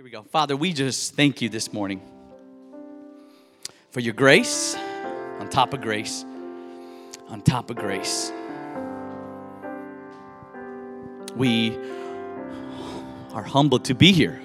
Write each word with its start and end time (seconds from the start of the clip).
Here 0.00 0.04
we 0.06 0.10
go. 0.10 0.22
Father, 0.22 0.56
we 0.56 0.72
just 0.72 1.14
thank 1.14 1.42
you 1.42 1.50
this 1.50 1.74
morning 1.74 2.00
for 3.90 4.00
your 4.00 4.14
grace 4.14 4.74
on 5.38 5.50
top 5.50 5.74
of 5.74 5.82
grace, 5.82 6.24
on 7.28 7.42
top 7.42 7.68
of 7.68 7.76
grace. 7.76 8.32
We 11.36 11.76
are 13.34 13.42
humbled 13.42 13.84
to 13.84 13.94
be 13.94 14.10
here. 14.12 14.40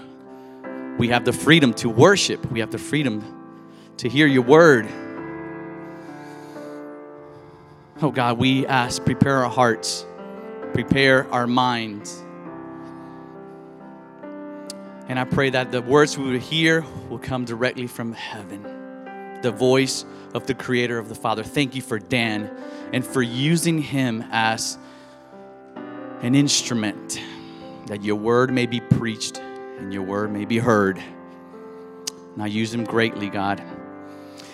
We 0.98 1.08
have 1.08 1.24
the 1.24 1.32
freedom 1.32 1.74
to 1.76 1.88
worship, 1.88 2.46
we 2.52 2.60
have 2.60 2.72
the 2.72 2.78
freedom 2.78 3.24
to 3.96 4.10
hear 4.10 4.28
your 4.28 4.44
word. 4.44 4.90
Oh 8.02 8.12
God, 8.12 8.40
we 8.40 8.68
ask, 8.68 9.06
prepare 9.06 9.46
our 9.46 9.50
hearts, 9.50 10.06
prepare 10.74 11.32
our 11.32 11.48
minds. 11.48 12.25
And 15.08 15.20
I 15.20 15.24
pray 15.24 15.52
that 15.52 15.72
the 15.72 15.82
words 15.82 16.18
we 16.18 16.32
would 16.32 16.42
hear 16.42 16.84
will 17.10 17.20
come 17.20 17.46
directly 17.46 17.86
from 17.86 18.14
heaven, 18.14 18.64
the 19.42 19.52
voice 19.52 20.04
of 20.34 20.48
the 20.48 20.56
Creator 20.56 20.98
of 20.98 21.10
the 21.10 21.16
Father. 21.16 21.44
Thank 21.44 21.76
you 21.76 21.82
for 21.82 22.00
Dan 22.00 22.50
and 22.92 23.06
for 23.06 23.22
using 23.22 23.82
him 23.82 24.24
as 24.32 24.80
an 26.22 26.34
instrument 26.34 27.22
that 27.86 28.04
your 28.04 28.16
word 28.16 28.52
may 28.52 28.66
be 28.66 28.80
preached 28.80 29.38
and 29.38 29.94
your 29.94 30.02
word 30.04 30.32
may 30.32 30.46
be 30.46 30.58
heard. 30.58 31.00
Now 32.36 32.46
use 32.46 32.74
him 32.74 32.84
greatly, 32.84 33.30
God. 33.30 33.62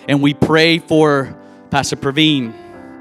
And 0.06 0.20
we 0.20 0.34
pray 0.34 0.78
for 0.78 1.34
Pastor 1.70 1.96
Praveen 1.96 2.52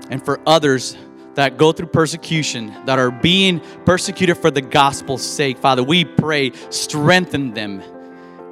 and 0.10 0.24
for 0.24 0.40
others 0.46 0.96
that 1.36 1.58
go 1.58 1.72
through 1.72 1.88
persecution, 1.88 2.74
that 2.86 3.00
are 3.00 3.12
being 3.12 3.62
persecuted 3.86 4.38
for 4.38 4.52
the 4.52 4.62
gospel's 4.62 5.26
sake. 5.26 5.58
Father, 5.58 5.84
we 5.84 6.06
pray, 6.06 6.52
strengthen 6.70 7.54
them. 7.54 7.82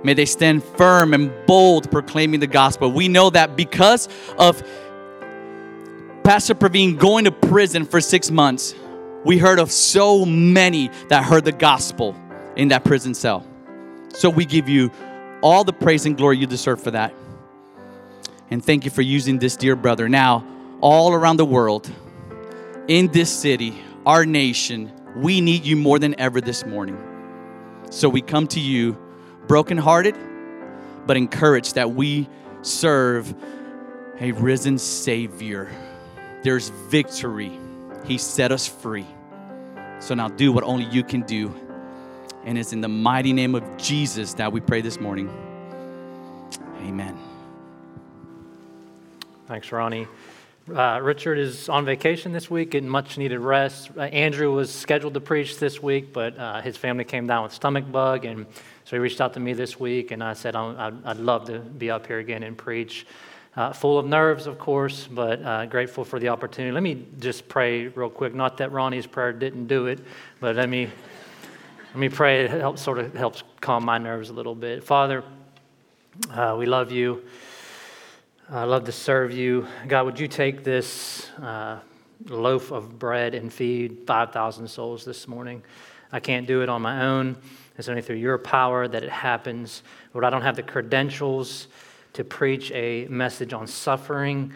May 0.03 0.13
they 0.13 0.25
stand 0.25 0.63
firm 0.63 1.13
and 1.13 1.31
bold 1.45 1.91
proclaiming 1.91 2.39
the 2.39 2.47
gospel. 2.47 2.91
We 2.91 3.09
know 3.09 3.29
that 3.31 3.57
because 3.57 4.07
of 4.37 4.63
Pastor 6.23 6.55
Praveen 6.55 6.97
going 6.97 7.25
to 7.25 7.31
prison 7.31 7.85
for 7.85 7.99
six 7.99 8.31
months, 8.31 8.75
we 9.25 9.37
heard 9.37 9.59
of 9.59 9.71
so 9.71 10.25
many 10.25 10.89
that 11.09 11.25
heard 11.25 11.43
the 11.43 11.51
gospel 11.51 12.15
in 12.55 12.69
that 12.69 12.85
prison 12.85 13.13
cell. 13.13 13.45
So 14.13 14.29
we 14.29 14.45
give 14.45 14.69
you 14.69 14.91
all 15.41 15.63
the 15.63 15.73
praise 15.73 16.05
and 16.05 16.15
glory 16.15 16.37
you 16.37 16.47
deserve 16.47 16.81
for 16.81 16.91
that. 16.91 17.13
And 18.49 18.63
thank 18.63 18.85
you 18.85 18.91
for 18.91 19.01
using 19.01 19.39
this 19.39 19.55
dear 19.55 19.75
brother. 19.75 20.07
Now, 20.07 20.45
all 20.81 21.13
around 21.13 21.37
the 21.37 21.45
world, 21.45 21.91
in 22.89 23.07
this 23.11 23.31
city, 23.31 23.79
our 24.05 24.25
nation, 24.25 24.91
we 25.15 25.41
need 25.41 25.63
you 25.63 25.75
more 25.75 25.99
than 25.99 26.19
ever 26.19 26.41
this 26.41 26.65
morning. 26.65 26.97
So 27.91 28.09
we 28.09 28.21
come 28.21 28.47
to 28.47 28.59
you 28.59 28.97
brokenhearted, 29.47 30.15
but 31.05 31.15
encouraged 31.15 31.75
that 31.75 31.91
we 31.91 32.27
serve 32.63 33.33
a 34.19 34.31
risen 34.33 34.79
Savior. 34.79 35.69
There's 36.41 36.69
victory. 36.89 37.57
He 38.05 38.17
set 38.17 38.51
us 38.51 38.67
free. 38.67 39.05
So 39.99 40.15
now 40.15 40.27
do 40.27 40.51
what 40.51 40.63
only 40.63 40.85
you 40.85 41.03
can 41.03 41.21
do. 41.21 41.53
And 42.43 42.57
it's 42.57 42.73
in 42.73 42.81
the 42.81 42.87
mighty 42.87 43.33
name 43.33 43.53
of 43.53 43.77
Jesus 43.77 44.33
that 44.35 44.51
we 44.51 44.61
pray 44.61 44.81
this 44.81 44.99
morning. 44.99 45.29
Amen. 46.81 47.17
Thanks, 49.45 49.71
Ronnie. 49.71 50.07
Uh, 50.75 50.99
Richard 51.01 51.39
is 51.39 51.67
on 51.67 51.83
vacation 51.83 52.31
this 52.31 52.49
week, 52.51 52.71
getting 52.71 52.89
much 52.89 53.17
needed 53.17 53.39
rest. 53.39 53.89
Uh, 53.97 54.01
Andrew 54.01 54.53
was 54.53 54.71
scheduled 54.71 55.15
to 55.15 55.19
preach 55.19 55.57
this 55.57 55.81
week, 55.81 56.13
but 56.13 56.37
uh, 56.37 56.61
his 56.61 56.77
family 56.77 57.03
came 57.03 57.25
down 57.25 57.41
with 57.43 57.53
stomach 57.53 57.91
bug, 57.91 58.25
and 58.25 58.45
so 58.85 58.95
he 58.95 58.99
reached 58.99 59.19
out 59.19 59.33
to 59.33 59.39
me 59.39 59.53
this 59.53 59.79
week, 59.79 60.11
and 60.11 60.23
I 60.23 60.33
said 60.33 60.55
I'd, 60.55 60.93
I'd 61.05 61.17
love 61.17 61.45
to 61.45 61.59
be 61.59 61.89
up 61.89 62.05
here 62.05 62.19
again 62.19 62.43
and 62.43 62.55
preach. 62.55 63.07
Uh, 63.55 63.73
full 63.73 63.97
of 63.97 64.05
nerves, 64.05 64.45
of 64.45 64.59
course, 64.59 65.07
but 65.07 65.41
uh, 65.41 65.65
grateful 65.65 66.03
for 66.03 66.19
the 66.19 66.29
opportunity. 66.29 66.71
Let 66.71 66.83
me 66.83 67.03
just 67.19 67.47
pray 67.47 67.87
real 67.87 68.09
quick. 68.09 68.35
Not 68.35 68.57
that 68.57 68.71
Ronnie's 68.71 69.07
prayer 69.07 69.33
didn't 69.33 69.65
do 69.65 69.87
it, 69.87 69.99
but 70.39 70.55
let 70.55 70.69
me 70.69 70.87
let 71.87 71.97
me 71.97 72.09
pray. 72.09 72.45
It 72.45 72.51
helps 72.51 72.83
sort 72.83 72.99
of 72.99 73.15
helps 73.15 73.43
calm 73.59 73.85
my 73.85 73.97
nerves 73.97 74.29
a 74.29 74.33
little 74.33 74.53
bit. 74.53 74.83
Father, 74.83 75.23
we 76.57 76.67
love 76.67 76.91
you. 76.91 77.23
I 78.51 78.63
love 78.63 78.85
to 78.85 78.91
serve 78.91 79.31
you. 79.31 79.67
God, 79.87 80.07
would 80.07 80.19
you 80.19 80.27
take 80.27 80.63
this 80.63 81.29
uh, 81.39 81.77
loaf 82.25 82.71
of 82.71 82.97
bread 82.97 83.35
and 83.35 83.53
feed 83.53 84.07
5,000 84.07 84.67
souls 84.67 85.05
this 85.05 85.27
morning? 85.27 85.61
I 86.11 86.19
can't 86.19 86.47
do 86.47 86.63
it 86.63 86.69
on 86.69 86.81
my 86.81 87.05
own. 87.05 87.37
It's 87.77 87.89
only 87.89 88.01
through 88.01 88.15
your 88.15 88.39
power 88.39 88.87
that 88.87 89.03
it 89.03 89.11
happens. 89.11 89.83
Lord, 90.15 90.25
I 90.25 90.31
don't 90.31 90.41
have 90.41 90.55
the 90.55 90.63
credentials 90.63 91.67
to 92.13 92.23
preach 92.23 92.71
a 92.71 93.05
message 93.07 93.53
on 93.53 93.67
suffering. 93.67 94.51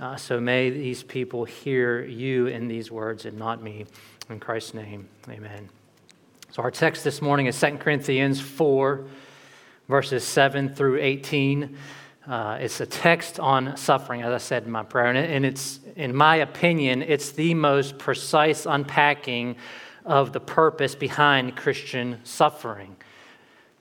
Uh, 0.00 0.16
so 0.16 0.40
may 0.40 0.70
these 0.70 1.02
people 1.02 1.44
hear 1.44 2.02
you 2.02 2.46
in 2.46 2.66
these 2.66 2.90
words 2.90 3.26
and 3.26 3.36
not 3.36 3.62
me. 3.62 3.84
In 4.30 4.40
Christ's 4.40 4.72
name, 4.72 5.06
amen. 5.28 5.68
So 6.50 6.62
our 6.62 6.70
text 6.70 7.04
this 7.04 7.20
morning 7.20 7.44
is 7.44 7.60
2 7.60 7.76
Corinthians 7.76 8.40
4, 8.40 9.04
verses 9.86 10.24
7 10.24 10.74
through 10.74 10.98
18. 10.98 11.76
Uh, 12.26 12.56
it's 12.58 12.80
a 12.80 12.86
text 12.86 13.38
on 13.38 13.76
suffering, 13.76 14.22
as 14.22 14.32
I 14.32 14.38
said 14.38 14.64
in 14.64 14.70
my 14.70 14.82
prayer, 14.82 15.08
and 15.08 15.44
it's, 15.44 15.80
in 15.94 16.16
my 16.16 16.36
opinion, 16.36 17.02
it's 17.02 17.32
the 17.32 17.52
most 17.52 17.98
precise 17.98 18.64
unpacking 18.64 19.56
of 20.06 20.32
the 20.32 20.40
purpose 20.40 20.94
behind 20.94 21.54
Christian 21.54 22.20
suffering. 22.24 22.96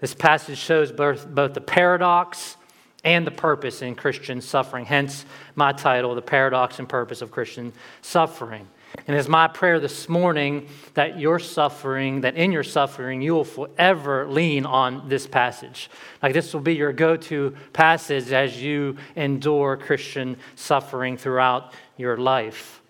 This 0.02 0.14
passage 0.14 0.58
shows 0.58 0.92
both, 0.92 1.26
both 1.26 1.53
the 1.53 1.62
paradox 1.62 2.58
and 3.06 3.26
the 3.26 3.32
purpose 3.32 3.82
in 3.82 3.96
Christian 3.96 4.42
suffering. 4.42 4.86
Hence, 4.86 5.26
my 5.56 5.72
title, 5.72 6.14
The 6.14 6.22
Paradox 6.22 6.80
and 6.80 6.90
Purpose 6.90 7.22
of 7.22 7.32
Christian 7.32 7.72
Suffering. 8.02 8.68
And 9.08 9.18
it's 9.18 9.28
my 9.28 9.48
prayer 9.48 9.80
this 9.80 10.08
morning 10.08 10.68
that 10.94 11.20
your 11.20 11.40
suffering, 11.40 12.22
that 12.22 12.36
in 12.36 12.52
your 12.52 12.64
suffering, 12.64 13.22
you 13.22 13.34
will 13.34 13.44
forever 13.44 14.28
lean 14.30 14.66
on 14.66 15.09
this 15.09 15.28
passage. 15.28 15.90
Like 16.22 16.34
this 16.34 16.54
will 16.54 16.62
be 16.62 16.76
your 16.76 16.94
go 16.94 17.18
to 17.18 17.56
passage 17.74 18.32
as 18.32 18.62
you 18.62 18.98
endure 19.16 19.78
Christian 19.78 20.38
suffering 20.56 21.18
throughout 21.18 21.74
your 21.98 22.18
life. 22.18 22.82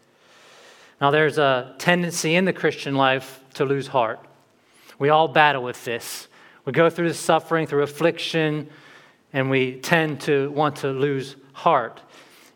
Now, 1.02 1.12
there's 1.12 1.38
a 1.38 1.76
tendency 1.80 2.36
in 2.36 2.46
the 2.46 2.54
Christian 2.54 2.96
life 2.96 3.42
to 3.56 3.66
lose 3.66 3.88
heart. 3.88 4.20
We 5.00 5.10
all 5.10 5.28
battle 5.28 5.64
with 5.64 5.84
this. 5.84 6.28
We 6.66 6.72
go 6.72 6.90
through 6.90 7.10
the 7.10 7.14
suffering, 7.14 7.68
through 7.68 7.84
affliction, 7.84 8.70
and 9.34 9.50
we 9.50 9.80
tend 9.80 10.22
to 10.22 10.52
want 10.52 10.78
to 10.78 10.90
lose 10.92 11.36
heart 11.54 12.02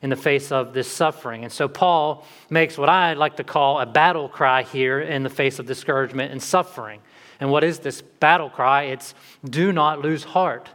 in 0.02 0.10
the 0.10 0.16
face 0.16 0.52
of 0.52 0.74
this 0.74 0.88
suffering. 0.92 1.44
And 1.44 1.52
so 1.52 1.68
Paul 1.68 2.26
makes 2.50 2.78
what 2.78 2.90
I 2.90 3.14
like 3.14 3.38
to 3.38 3.44
call 3.44 3.80
a 3.80 3.86
battle 3.86 4.30
cry 4.30 4.64
here 4.64 5.00
in 5.00 5.24
the 5.24 5.30
face 5.30 5.60
of 5.60 5.66
discouragement 5.66 6.32
and 6.32 6.42
suffering. 6.42 7.02
And 7.40 7.52
what 7.52 7.64
is 7.64 7.80
this 7.80 8.02
battle 8.02 8.50
cry? 8.50 8.84
It's 8.84 9.14
do 9.44 9.72
not 9.72 10.02
lose 10.02 10.24
heart. 10.24 10.70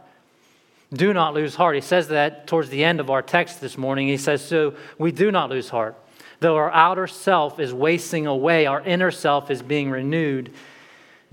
Do 0.93 1.13
not 1.13 1.33
lose 1.33 1.55
heart. 1.55 1.75
He 1.75 1.81
says 1.81 2.09
that 2.09 2.47
towards 2.47 2.69
the 2.69 2.83
end 2.83 2.99
of 2.99 3.09
our 3.09 3.21
text 3.21 3.61
this 3.61 3.77
morning. 3.77 4.07
He 4.07 4.17
says, 4.17 4.43
So 4.43 4.75
we 4.97 5.11
do 5.11 5.31
not 5.31 5.49
lose 5.49 5.69
heart. 5.69 5.97
Though 6.39 6.55
our 6.55 6.71
outer 6.71 7.07
self 7.07 7.59
is 7.59 7.73
wasting 7.73 8.27
away, 8.27 8.65
our 8.65 8.81
inner 8.81 9.11
self 9.11 9.49
is 9.49 9.61
being 9.61 9.89
renewed 9.89 10.53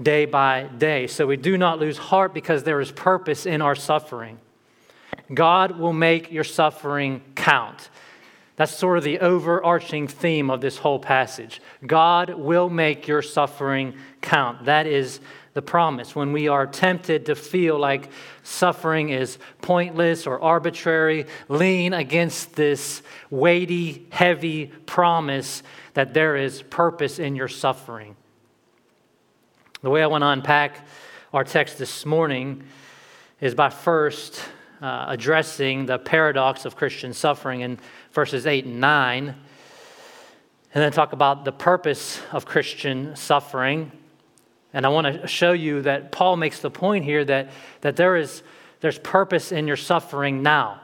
day 0.01 0.25
by 0.25 0.65
day. 0.79 1.07
So 1.09 1.27
we 1.27 1.37
do 1.37 1.59
not 1.59 1.79
lose 1.79 1.99
heart 1.99 2.33
because 2.33 2.63
there 2.63 2.81
is 2.81 2.93
purpose 2.93 3.45
in 3.45 3.61
our 3.61 3.75
suffering. 3.75 4.39
God 5.33 5.79
will 5.79 5.93
make 5.93 6.33
your 6.33 6.45
suffering 6.45 7.23
count. 7.35 7.91
That's 8.57 8.77
sort 8.77 8.99
of 8.99 9.05
the 9.05 9.21
overarching 9.21 10.07
theme 10.07 10.51
of 10.51 10.61
this 10.61 10.77
whole 10.77 10.99
passage. 10.99 11.63
God 11.87 12.35
will 12.35 12.69
make 12.69 13.09
your 13.09 13.23
suffering 13.23 13.95
count. 14.21 14.67
That 14.67 14.87
is 14.87 15.21
the 15.55 15.63
promise. 15.63 16.15
When 16.15 16.33
we 16.33 16.49
are 16.49 16.67
tempted 16.67 17.27
to 17.27 17.35
feel 17.35 17.79
like 17.79 18.11
suffering 18.43 19.09
is 19.09 19.39
pointless 19.63 20.27
or 20.27 20.41
arbitrary, 20.41 21.27
lean 21.49 21.93
against 21.93 22.55
this 22.55 23.03
weighty, 23.31 24.07
heavy 24.11 24.67
promise 24.67 25.63
that 25.95 26.13
there 26.13 26.37
is 26.37 26.63
purpose 26.63 27.19
in 27.19 27.37
your 27.37 27.49
suffering. 27.49 28.15
The 29.83 29.91
way 29.91 30.03
I 30.03 30.07
want 30.07 30.23
to 30.23 30.29
unpack 30.29 30.87
our 31.33 31.45
text 31.45 31.79
this 31.79 32.05
morning 32.05 32.63
is 33.41 33.55
by 33.55 33.71
first 33.71 34.45
uh, 34.81 35.07
addressing 35.09 35.87
the 35.87 35.99
paradox 35.99 36.65
of 36.65 36.77
Christian 36.77 37.13
suffering 37.13 37.61
in 37.61 37.79
verses 38.13 38.47
8 38.47 38.65
and 38.65 38.81
9, 38.81 39.29
and 39.29 40.83
then 40.83 40.93
talk 40.93 41.13
about 41.13 41.45
the 41.45 41.53
purpose 41.53 42.21
of 42.33 42.47
Christian 42.47 43.17
suffering. 43.17 43.93
And 44.73 44.87
I 44.87 44.89
want 44.89 45.23
to 45.23 45.27
show 45.27 45.53
you 45.53 45.83
that 45.83 46.13
Paul 46.13 46.37
makes 46.37 46.61
the 46.61 46.71
point 46.71 47.05
here 47.05 47.25
that, 47.25 47.51
that 47.81 47.97
there 47.97 48.17
is 48.17 48.43
there's 48.81 48.99
purpose 48.99 49.53
in 49.53 49.67
your 49.67 49.77
suffering 49.77 50.43
now. 50.43 50.81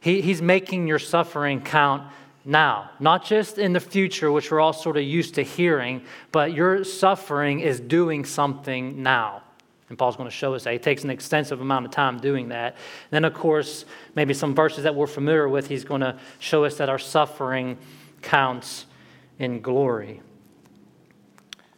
He, 0.00 0.20
he's 0.20 0.40
making 0.40 0.86
your 0.86 0.98
suffering 0.98 1.60
count 1.60 2.10
now, 2.44 2.90
not 2.98 3.24
just 3.24 3.58
in 3.58 3.74
the 3.74 3.80
future, 3.80 4.32
which 4.32 4.50
we're 4.50 4.60
all 4.60 4.72
sort 4.72 4.96
of 4.96 5.02
used 5.02 5.34
to 5.34 5.42
hearing, 5.42 6.02
but 6.32 6.52
your 6.52 6.84
suffering 6.84 7.60
is 7.60 7.80
doing 7.80 8.24
something 8.24 9.02
now. 9.02 9.42
And 9.88 9.96
Paul's 9.96 10.16
going 10.16 10.28
to 10.28 10.34
show 10.34 10.54
us 10.54 10.64
that. 10.64 10.72
He 10.72 10.78
takes 10.78 11.04
an 11.04 11.10
extensive 11.10 11.60
amount 11.60 11.86
of 11.86 11.92
time 11.92 12.18
doing 12.18 12.48
that. 12.48 12.76
then, 13.10 13.24
of 13.24 13.32
course, 13.34 13.84
maybe 14.14 14.34
some 14.34 14.54
verses 14.54 14.84
that 14.84 14.94
we're 14.94 15.06
familiar 15.06 15.48
with, 15.48 15.68
he's 15.68 15.84
going 15.84 16.02
to 16.02 16.18
show 16.38 16.64
us 16.64 16.76
that 16.76 16.88
our 16.88 16.98
suffering 16.98 17.78
counts 18.20 18.86
in 19.38 19.60
glory. 19.60 20.20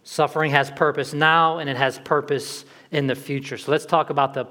Suffering 0.03 0.51
has 0.51 0.71
purpose 0.73 1.13
now 1.13 1.59
and 1.59 1.71
it 1.71 1.77
has 1.77 1.99
purpose 2.01 2.65
in 2.91 3.07
the 3.07 3.15
future. 3.15 3.57
So 3.57 3.71
let's 3.71 3.87
talk 3.87 4.11
about 4.11 4.35
the 4.35 4.47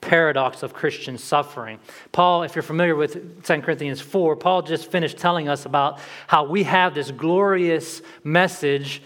paradox 0.00 0.62
of 0.62 0.72
Christian 0.72 1.18
suffering. 1.18 1.78
Paul, 2.12 2.44
if 2.44 2.54
you're 2.54 2.62
familiar 2.62 2.94
with 2.94 3.44
2 3.44 3.60
Corinthians 3.62 4.00
4, 4.00 4.36
Paul 4.36 4.62
just 4.62 4.90
finished 4.90 5.18
telling 5.18 5.48
us 5.48 5.66
about 5.66 5.98
how 6.26 6.44
we 6.44 6.62
have 6.62 6.94
this 6.94 7.10
glorious 7.10 8.02
message 8.22 9.02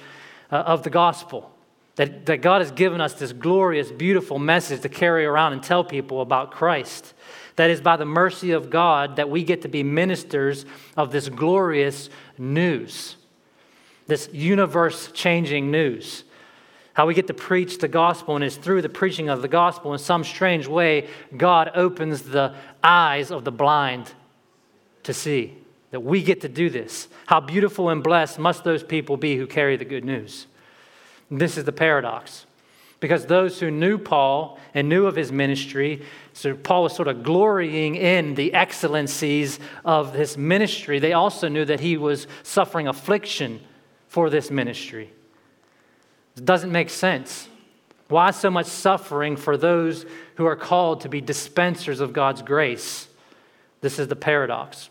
uh, 0.50 0.56
of 0.56 0.82
the 0.82 0.90
gospel. 0.90 1.53
That, 1.96 2.26
that 2.26 2.38
God 2.38 2.60
has 2.60 2.72
given 2.72 3.00
us 3.00 3.14
this 3.14 3.32
glorious, 3.32 3.92
beautiful 3.92 4.38
message 4.38 4.80
to 4.80 4.88
carry 4.88 5.24
around 5.24 5.52
and 5.52 5.62
tell 5.62 5.84
people 5.84 6.20
about 6.20 6.50
Christ. 6.50 7.14
That 7.56 7.70
is 7.70 7.80
by 7.80 7.96
the 7.96 8.04
mercy 8.04 8.50
of 8.50 8.68
God 8.68 9.16
that 9.16 9.30
we 9.30 9.44
get 9.44 9.62
to 9.62 9.68
be 9.68 9.84
ministers 9.84 10.66
of 10.96 11.12
this 11.12 11.28
glorious 11.28 12.10
news, 12.36 13.16
this 14.08 14.28
universe 14.32 15.12
changing 15.12 15.70
news. 15.70 16.24
How 16.94 17.06
we 17.06 17.14
get 17.14 17.26
to 17.28 17.34
preach 17.34 17.78
the 17.78 17.88
gospel, 17.88 18.34
and 18.36 18.44
it's 18.44 18.56
through 18.56 18.82
the 18.82 18.88
preaching 18.88 19.28
of 19.28 19.42
the 19.42 19.48
gospel, 19.48 19.92
in 19.92 19.98
some 19.98 20.24
strange 20.24 20.66
way, 20.66 21.08
God 21.36 21.70
opens 21.74 22.22
the 22.22 22.54
eyes 22.82 23.30
of 23.30 23.44
the 23.44 23.52
blind 23.52 24.12
to 25.04 25.12
see. 25.12 25.58
That 25.90 26.00
we 26.00 26.22
get 26.22 26.40
to 26.40 26.48
do 26.48 26.70
this. 26.70 27.06
How 27.26 27.40
beautiful 27.40 27.88
and 27.88 28.02
blessed 28.02 28.40
must 28.40 28.64
those 28.64 28.82
people 28.82 29.16
be 29.16 29.36
who 29.36 29.46
carry 29.46 29.76
the 29.76 29.84
good 29.84 30.04
news. 30.04 30.46
This 31.30 31.56
is 31.56 31.64
the 31.64 31.72
paradox. 31.72 32.46
Because 33.00 33.26
those 33.26 33.60
who 33.60 33.70
knew 33.70 33.98
Paul 33.98 34.58
and 34.72 34.88
knew 34.88 35.06
of 35.06 35.16
his 35.16 35.30
ministry, 35.30 36.02
so 36.32 36.54
Paul 36.54 36.84
was 36.84 36.94
sort 36.94 37.08
of 37.08 37.22
glorying 37.22 37.96
in 37.96 38.34
the 38.34 38.54
excellencies 38.54 39.58
of 39.84 40.14
his 40.14 40.38
ministry. 40.38 40.98
They 40.98 41.12
also 41.12 41.48
knew 41.48 41.64
that 41.66 41.80
he 41.80 41.96
was 41.96 42.26
suffering 42.42 42.88
affliction 42.88 43.60
for 44.08 44.30
this 44.30 44.50
ministry. 44.50 45.12
It 46.36 46.44
doesn't 46.44 46.72
make 46.72 46.88
sense. 46.88 47.48
Why 48.08 48.30
so 48.30 48.50
much 48.50 48.66
suffering 48.66 49.36
for 49.36 49.56
those 49.56 50.06
who 50.36 50.46
are 50.46 50.56
called 50.56 51.02
to 51.02 51.08
be 51.08 51.20
dispensers 51.20 52.00
of 52.00 52.12
God's 52.12 52.42
grace? 52.42 53.08
This 53.80 53.98
is 53.98 54.08
the 54.08 54.16
paradox. 54.16 54.88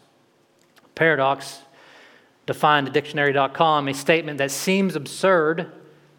Paradox, 0.94 1.62
defined 2.46 2.88
at 2.88 2.94
dictionary.com, 2.94 3.88
a 3.88 3.94
statement 3.94 4.38
that 4.38 4.52
seems 4.52 4.96
absurd 4.96 5.72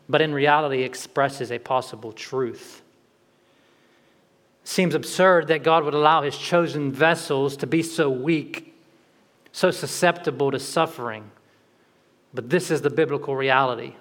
but 0.08 0.20
in 0.20 0.34
reality 0.34 0.82
expresses 0.82 1.50
a 1.50 1.58
possible 1.58 2.12
truth. 2.12 2.82
Seems 4.64 4.94
absurd 4.94 5.48
that 5.48 5.62
God 5.62 5.84
would 5.84 5.94
allow 5.94 6.22
his 6.22 6.36
chosen 6.36 6.90
vessels 6.90 7.56
to 7.58 7.66
be 7.66 7.82
so 7.82 8.08
weak, 8.08 8.74
so 9.52 9.70
susceptible 9.70 10.50
to 10.50 10.58
suffering. 10.58 11.30
But 12.32 12.50
this 12.50 12.70
is 12.70 12.80
the 12.80 12.90
biblical 12.90 13.36
reality. 13.36 13.94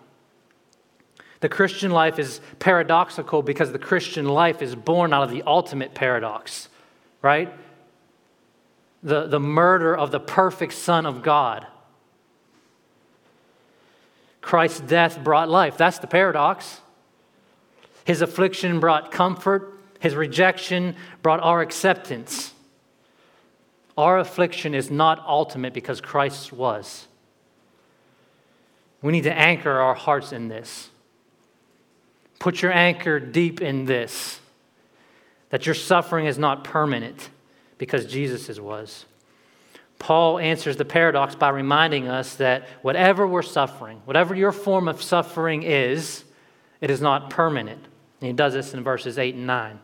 The 1.41 1.49
Christian 1.49 1.91
life 1.91 2.19
is 2.19 2.39
paradoxical 2.59 3.41
because 3.41 3.73
the 3.73 3.79
Christian 3.79 4.25
life 4.25 4.61
is 4.61 4.75
born 4.75 5.11
out 5.11 5.23
of 5.23 5.29
the 5.29 5.43
ultimate 5.45 5.93
paradox, 5.93 6.69
right? 7.21 7.53
The, 9.03 9.27
the 9.27 9.41
murder 9.41 9.95
of 9.95 10.11
the 10.11 10.21
perfect 10.21 10.71
Son 10.71 11.05
of 11.05 11.21
God. 11.21 11.67
Christ's 14.43 14.81
death 14.81 15.23
brought 15.23 15.49
life. 15.49 15.77
That's 15.77 15.97
the 15.97 16.05
paradox. 16.05 16.81
His 18.05 18.21
affliction 18.21 18.79
brought 18.79 19.11
comfort, 19.11 19.73
his 19.99 20.13
rejection 20.13 20.95
brought 21.23 21.39
our 21.39 21.61
acceptance. 21.61 22.53
Our 23.97 24.19
affliction 24.19 24.75
is 24.75 24.91
not 24.91 25.23
ultimate 25.25 25.73
because 25.73 26.01
Christ 26.01 26.51
was. 26.51 27.07
We 29.01 29.13
need 29.13 29.23
to 29.23 29.33
anchor 29.33 29.71
our 29.71 29.95
hearts 29.95 30.33
in 30.33 30.49
this. 30.49 30.89
Put 32.39 32.61
your 32.61 32.73
anchor 32.73 33.19
deep 33.19 33.61
in 33.61 33.85
this 33.85 34.39
that 35.49 35.67
your 35.67 35.75
suffering 35.75 36.25
is 36.25 36.39
not 36.39 36.63
permanent 36.63 37.29
because 37.77 38.07
Jesus' 38.07 38.59
was. 38.59 39.05
Paul 40.03 40.37
answers 40.37 40.75
the 40.75 40.83
paradox 40.83 41.33
by 41.33 41.47
reminding 41.47 42.09
us 42.09 42.35
that 42.35 42.67
whatever 42.81 43.25
we're 43.25 43.41
suffering, 43.41 44.01
whatever 44.03 44.35
your 44.35 44.51
form 44.51 44.89
of 44.89 45.01
suffering 45.01 45.63
is, 45.63 46.25
it 46.81 46.89
is 46.89 46.99
not 46.99 47.29
permanent. 47.29 47.81
And 48.19 48.27
he 48.27 48.33
does 48.33 48.51
this 48.51 48.73
in 48.73 48.83
verses 48.83 49.17
8 49.17 49.35
and 49.35 49.47
9. 49.47 49.79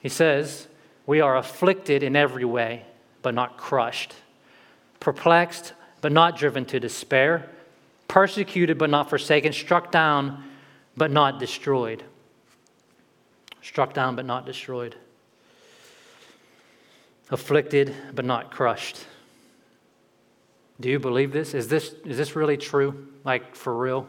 He 0.00 0.08
says, 0.08 0.66
We 1.04 1.20
are 1.20 1.36
afflicted 1.36 2.02
in 2.02 2.16
every 2.16 2.46
way, 2.46 2.86
but 3.20 3.34
not 3.34 3.58
crushed, 3.58 4.14
perplexed, 4.98 5.74
but 6.00 6.10
not 6.10 6.38
driven 6.38 6.64
to 6.64 6.80
despair, 6.80 7.50
persecuted, 8.08 8.78
but 8.78 8.88
not 8.88 9.10
forsaken, 9.10 9.52
struck 9.52 9.92
down, 9.92 10.42
but 10.96 11.10
not 11.10 11.38
destroyed. 11.38 12.02
Struck 13.60 13.92
down, 13.92 14.16
but 14.16 14.24
not 14.24 14.46
destroyed 14.46 14.96
afflicted 17.32 17.94
but 18.14 18.24
not 18.24 18.50
crushed. 18.50 19.04
Do 20.80 20.88
you 20.88 20.98
believe 20.98 21.32
this? 21.32 21.54
Is 21.54 21.68
this, 21.68 21.94
is 22.04 22.16
this 22.16 22.36
really 22.36 22.56
true? 22.56 23.08
Like 23.24 23.56
for 23.56 23.76
real? 23.76 24.08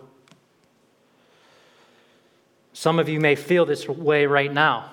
Some 2.73 2.99
of 2.99 3.07
you 3.07 3.19
may 3.19 3.35
feel 3.35 3.65
this 3.65 3.87
way 3.87 4.25
right 4.25 4.51
now. 4.51 4.91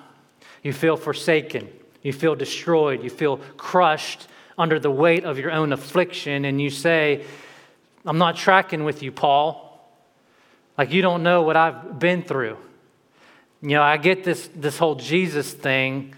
You 0.63 0.73
feel 0.73 0.95
forsaken. 0.95 1.67
You 2.03 2.13
feel 2.13 2.35
destroyed. 2.35 3.03
You 3.03 3.09
feel 3.09 3.37
crushed 3.57 4.27
under 4.57 4.79
the 4.79 4.91
weight 4.91 5.23
of 5.23 5.39
your 5.39 5.51
own 5.51 5.73
affliction, 5.73 6.45
and 6.45 6.61
you 6.61 6.69
say, 6.69 7.25
I'm 8.05 8.19
not 8.19 8.35
tracking 8.35 8.83
with 8.83 9.01
you, 9.01 9.11
Paul. 9.11 9.67
Like, 10.77 10.91
you 10.91 11.01
don't 11.01 11.23
know 11.23 11.41
what 11.41 11.55
I've 11.55 11.99
been 11.99 12.21
through. 12.21 12.57
You 13.61 13.69
know, 13.69 13.81
I 13.81 13.97
get 13.97 14.23
this, 14.23 14.49
this 14.55 14.77
whole 14.77 14.95
Jesus 14.95 15.51
thing, 15.51 16.13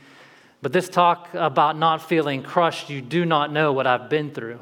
but 0.63 0.71
this 0.71 0.87
talk 0.87 1.27
about 1.33 1.77
not 1.77 2.01
feeling 2.01 2.41
crushed, 2.41 2.89
you 2.89 3.01
do 3.01 3.25
not 3.25 3.51
know 3.51 3.73
what 3.73 3.85
I've 3.85 4.09
been 4.09 4.31
through. 4.31 4.61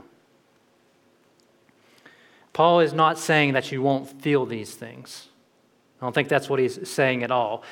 Paul 2.53 2.79
is 2.79 2.91
not 2.91 3.19
saying 3.19 3.53
that 3.53 3.71
you 3.71 3.83
won't 3.83 4.19
feel 4.19 4.47
these 4.47 4.73
things. 4.73 5.27
I 6.01 6.05
don't 6.05 6.13
think 6.13 6.27
that's 6.27 6.49
what 6.49 6.59
he's 6.59 6.89
saying 6.89 7.21
at 7.21 7.29
all. 7.29 7.63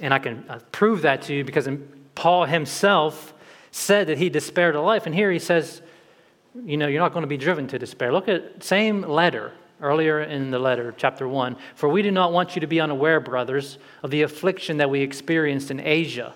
And 0.00 0.14
I 0.14 0.18
can 0.18 0.46
uh, 0.48 0.60
prove 0.72 1.02
that 1.02 1.22
to 1.22 1.34
you 1.34 1.44
because 1.44 1.68
Paul 2.14 2.46
himself 2.46 3.34
said 3.70 4.06
that 4.06 4.16
he 4.16 4.30
despaired 4.30 4.76
of 4.76 4.84
life. 4.84 5.04
And 5.04 5.14
here 5.14 5.30
he 5.30 5.38
says, 5.38 5.82
you 6.64 6.78
know, 6.78 6.86
you're 6.86 7.02
not 7.02 7.12
going 7.12 7.24
to 7.24 7.28
be 7.28 7.36
driven 7.36 7.68
to 7.68 7.78
despair. 7.78 8.14
Look 8.14 8.30
at 8.30 8.64
same 8.64 9.02
letter 9.02 9.52
earlier 9.82 10.22
in 10.22 10.50
the 10.50 10.58
letter, 10.58 10.94
chapter 10.96 11.28
1. 11.28 11.54
For 11.74 11.90
we 11.90 12.00
do 12.00 12.10
not 12.10 12.32
want 12.32 12.56
you 12.56 12.60
to 12.60 12.66
be 12.66 12.80
unaware, 12.80 13.20
brothers, 13.20 13.76
of 14.02 14.10
the 14.10 14.22
affliction 14.22 14.78
that 14.78 14.88
we 14.88 15.02
experienced 15.02 15.70
in 15.70 15.80
Asia 15.80 16.32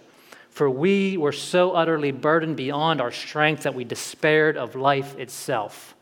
for 0.51 0.69
we 0.69 1.17
were 1.17 1.33
so 1.33 1.73
utterly 1.73 2.11
burdened 2.11 2.57
beyond 2.57 3.01
our 3.01 3.13
strength 3.13 3.63
that 3.63 3.75
we 3.75 3.85
despaired 3.85 4.57
of 4.57 4.75
life 4.75 5.17
itself. 5.19 5.95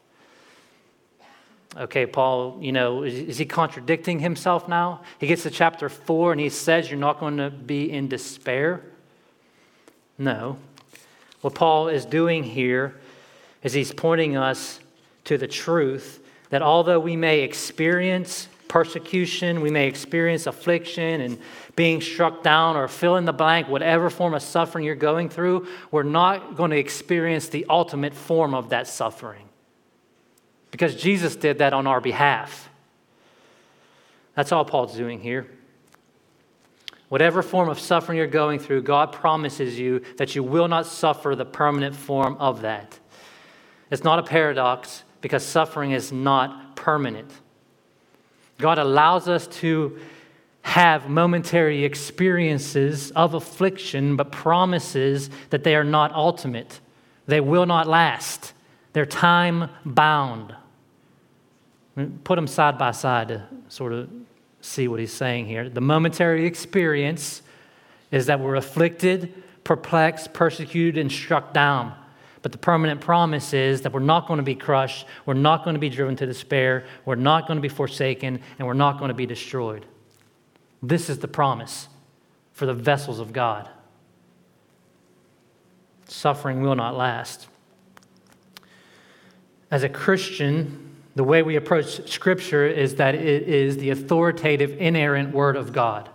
Okay, 1.76 2.06
Paul, 2.06 2.58
you 2.62 2.72
know, 2.72 3.02
is, 3.02 3.14
is, 3.14 3.38
he 3.38 3.44
contradicting 3.44 4.20
himself 4.20 4.66
now? 4.66 5.02
He 5.18 5.26
gets 5.26 5.42
to 5.42 5.50
chapter 5.50 5.90
4 5.90 6.32
and 6.32 6.40
he 6.40 6.48
says 6.48 6.90
you're 6.90 6.98
not 6.98 7.20
going 7.20 7.36
to 7.36 7.50
be 7.50 7.92
in 7.92 8.08
despair? 8.08 8.82
No. 10.16 10.56
What 11.42 11.54
Paul 11.54 11.88
is 11.88 12.06
doing 12.06 12.44
here 12.44 12.94
is 13.62 13.74
he's 13.74 13.92
pointing 13.92 14.38
us 14.38 14.80
to 15.24 15.36
the 15.36 15.46
truth 15.46 16.20
that 16.48 16.62
although 16.62 17.00
we 17.00 17.14
may 17.14 17.40
experience 17.40 18.48
persecution, 18.68 19.60
we 19.60 19.70
may 19.70 19.86
experience 19.86 20.46
affliction 20.46 21.20
and 21.20 21.38
being 21.74 22.00
struck 22.00 22.42
down 22.42 22.76
or 22.76 22.88
fill 22.88 23.16
in 23.16 23.24
the 23.24 23.32
blank, 23.32 23.68
whatever 23.68 24.10
form 24.10 24.34
of 24.34 24.42
suffering 24.42 24.84
you're 24.84 24.94
going 24.94 25.28
through, 25.28 25.66
we're 25.90 26.02
not 26.02 26.56
going 26.56 26.70
to 26.70 26.78
experience 26.78 27.48
the 27.48 27.66
ultimate 27.68 28.14
form 28.14 28.54
of 28.54 28.70
that 28.70 28.86
suffering. 28.86 29.48
Because 30.70 30.94
Jesus 30.94 31.36
did 31.36 31.58
that 31.58 31.72
on 31.72 31.86
our 31.86 32.00
behalf. 32.00 32.68
That's 34.34 34.52
all 34.52 34.64
Paul's 34.64 34.96
doing 34.96 35.20
here. 35.20 35.46
Whatever 37.08 37.42
form 37.42 37.68
of 37.68 37.78
suffering 37.78 38.18
you're 38.18 38.26
going 38.26 38.58
through, 38.58 38.82
God 38.82 39.12
promises 39.12 39.78
you 39.78 40.00
that 40.16 40.34
you 40.34 40.42
will 40.42 40.68
not 40.68 40.86
suffer 40.86 41.36
the 41.36 41.44
permanent 41.44 41.94
form 41.94 42.36
of 42.38 42.62
that. 42.62 42.98
It's 43.90 44.02
not 44.02 44.18
a 44.18 44.24
paradox 44.24 45.04
because 45.20 45.44
suffering 45.44 45.92
is 45.92 46.10
not 46.10 46.74
permanent. 46.74 47.30
God 48.58 48.78
allows 48.78 49.28
us 49.28 49.46
to 49.48 49.98
have 50.62 51.08
momentary 51.08 51.84
experiences 51.84 53.12
of 53.12 53.34
affliction, 53.34 54.16
but 54.16 54.32
promises 54.32 55.30
that 55.50 55.62
they 55.62 55.76
are 55.76 55.84
not 55.84 56.12
ultimate. 56.12 56.80
They 57.26 57.40
will 57.40 57.66
not 57.66 57.86
last. 57.86 58.52
They're 58.92 59.06
time 59.06 59.70
bound. 59.84 60.54
Put 62.24 62.36
them 62.36 62.46
side 62.46 62.78
by 62.78 62.90
side 62.90 63.28
to 63.28 63.46
sort 63.68 63.92
of 63.92 64.10
see 64.60 64.88
what 64.88 65.00
he's 65.00 65.12
saying 65.12 65.46
here. 65.46 65.68
The 65.68 65.80
momentary 65.80 66.46
experience 66.46 67.42
is 68.10 68.26
that 68.26 68.40
we're 68.40 68.56
afflicted, 68.56 69.32
perplexed, 69.64 70.32
persecuted, 70.32 71.00
and 71.00 71.10
struck 71.10 71.52
down. 71.52 71.94
But 72.46 72.52
the 72.52 72.58
permanent 72.58 73.00
promise 73.00 73.52
is 73.52 73.82
that 73.82 73.92
we're 73.92 73.98
not 73.98 74.28
going 74.28 74.36
to 74.38 74.44
be 74.44 74.54
crushed, 74.54 75.04
we're 75.24 75.34
not 75.34 75.64
going 75.64 75.74
to 75.74 75.80
be 75.80 75.88
driven 75.88 76.14
to 76.14 76.26
despair, 76.26 76.84
we're 77.04 77.16
not 77.16 77.48
going 77.48 77.56
to 77.56 77.60
be 77.60 77.68
forsaken, 77.68 78.40
and 78.56 78.68
we're 78.68 78.72
not 78.72 79.00
going 79.00 79.08
to 79.08 79.16
be 79.16 79.26
destroyed. 79.26 79.84
This 80.80 81.10
is 81.10 81.18
the 81.18 81.26
promise 81.26 81.88
for 82.52 82.64
the 82.64 82.72
vessels 82.72 83.18
of 83.18 83.32
God. 83.32 83.68
Suffering 86.06 86.62
will 86.62 86.76
not 86.76 86.96
last. 86.96 87.48
As 89.68 89.82
a 89.82 89.88
Christian, 89.88 90.94
the 91.16 91.24
way 91.24 91.42
we 91.42 91.56
approach 91.56 92.08
Scripture 92.08 92.64
is 92.64 92.94
that 92.94 93.16
it 93.16 93.42
is 93.42 93.78
the 93.78 93.90
authoritative, 93.90 94.70
inerrant 94.78 95.34
Word 95.34 95.56
of 95.56 95.72
God. 95.72 96.10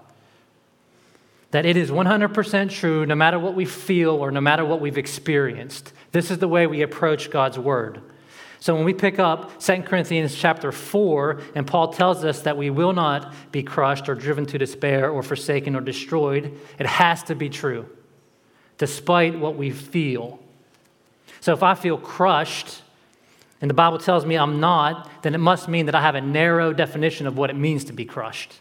That 1.52 1.66
it 1.66 1.78
is 1.78 1.92
100% 1.92 2.72
true 2.72 3.06
no 3.06 3.16
matter 3.16 3.38
what 3.38 3.56
we 3.56 3.66
feel 3.66 4.12
or 4.12 4.32
no 4.32 4.42
matter 4.42 4.66
what 4.66 4.82
we've 4.82 4.98
experienced. 4.98 5.94
This 6.12 6.32
is 6.32 6.40
the 6.40 6.48
way 6.48 6.68
we 6.68 6.82
approach 6.82 7.30
God's 7.30 7.60
Word. 7.60 8.02
So 8.62 8.76
when 8.76 8.86
we 8.86 8.94
pick 8.94 9.18
up 9.18 9.60
2 9.60 9.82
Corinthians 9.82 10.36
chapter 10.36 10.72
4, 10.72 11.42
and 11.56 11.66
Paul 11.66 11.92
tells 11.92 12.24
us 12.24 12.42
that 12.44 12.58
we 12.58 12.70
will 12.70 12.94
not 12.94 13.34
be 13.52 13.64
crushed 13.64 14.08
or 14.08 14.14
driven 14.14 14.46
to 14.46 14.58
despair 14.60 15.10
or 15.10 15.24
forsaken 15.24 15.76
or 15.76 15.82
destroyed, 15.82 16.58
it 16.78 16.86
has 16.86 17.24
to 17.24 17.34
be 17.34 17.50
true, 17.50 17.90
despite 18.78 19.38
what 19.40 19.56
we 19.56 19.72
feel. 19.72 20.40
So 21.40 21.54
if 21.54 21.64
I 21.64 21.74
feel 21.74 21.98
crushed, 21.98 22.84
and 23.62 23.70
the 23.70 23.74
Bible 23.74 23.98
tells 23.98 24.28
me 24.28 24.36
I'm 24.36 24.60
not, 24.60 25.10
then 25.24 25.34
it 25.34 25.40
must 25.40 25.68
mean 25.68 25.88
that 25.88 25.96
I 25.96 26.02
have 26.02 26.14
a 26.14 26.22
narrow 26.22 26.72
definition 26.72 27.26
of 27.26 27.38
what 27.38 27.50
it 27.50 27.56
means 27.56 27.86
to 27.86 27.94
be 27.94 28.06
crushed. 28.06 28.61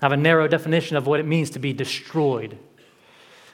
I 0.00 0.04
have 0.04 0.12
a 0.12 0.16
narrow 0.16 0.46
definition 0.46 0.96
of 0.96 1.06
what 1.06 1.20
it 1.20 1.26
means 1.26 1.50
to 1.50 1.58
be 1.58 1.72
destroyed. 1.72 2.58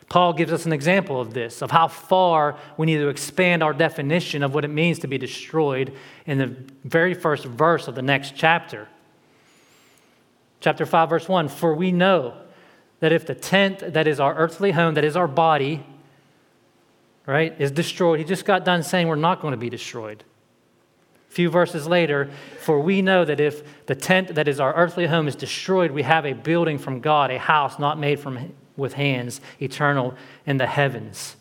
Paul 0.08 0.34
gives 0.34 0.52
us 0.52 0.66
an 0.66 0.72
example 0.72 1.20
of 1.20 1.32
this, 1.32 1.62
of 1.62 1.70
how 1.70 1.88
far 1.88 2.58
we 2.76 2.86
need 2.86 2.98
to 2.98 3.08
expand 3.08 3.62
our 3.62 3.72
definition 3.72 4.42
of 4.42 4.54
what 4.54 4.64
it 4.64 4.68
means 4.68 4.98
to 4.98 5.06
be 5.06 5.16
destroyed 5.16 5.96
in 6.26 6.38
the 6.38 6.54
very 6.84 7.14
first 7.14 7.44
verse 7.44 7.88
of 7.88 7.94
the 7.94 8.02
next 8.02 8.34
chapter. 8.36 8.88
Chapter 10.60 10.84
5, 10.84 11.08
verse 11.08 11.28
1 11.28 11.48
For 11.48 11.74
we 11.74 11.92
know 11.92 12.34
that 13.00 13.12
if 13.12 13.26
the 13.26 13.34
tent 13.34 13.78
that 13.94 14.06
is 14.06 14.20
our 14.20 14.34
earthly 14.34 14.72
home, 14.72 14.94
that 14.94 15.04
is 15.04 15.16
our 15.16 15.26
body, 15.26 15.84
right, 17.24 17.58
is 17.58 17.70
destroyed, 17.70 18.18
he 18.18 18.24
just 18.24 18.44
got 18.44 18.64
done 18.64 18.82
saying 18.82 19.08
we're 19.08 19.16
not 19.16 19.40
going 19.40 19.52
to 19.52 19.58
be 19.58 19.70
destroyed. 19.70 20.24
Few 21.32 21.48
verses 21.48 21.86
later, 21.86 22.28
for 22.60 22.78
we 22.78 23.00
know 23.00 23.24
that 23.24 23.40
if 23.40 23.86
the 23.86 23.94
tent 23.94 24.34
that 24.34 24.48
is 24.48 24.60
our 24.60 24.74
earthly 24.74 25.06
home 25.06 25.26
is 25.26 25.34
destroyed, 25.34 25.90
we 25.90 26.02
have 26.02 26.26
a 26.26 26.34
building 26.34 26.76
from 26.76 27.00
God, 27.00 27.30
a 27.30 27.38
house 27.38 27.78
not 27.78 27.98
made 27.98 28.20
from, 28.20 28.52
with 28.76 28.92
hands, 28.92 29.40
eternal 29.58 30.14
in 30.44 30.58
the 30.58 30.66
heavens. 30.66 31.36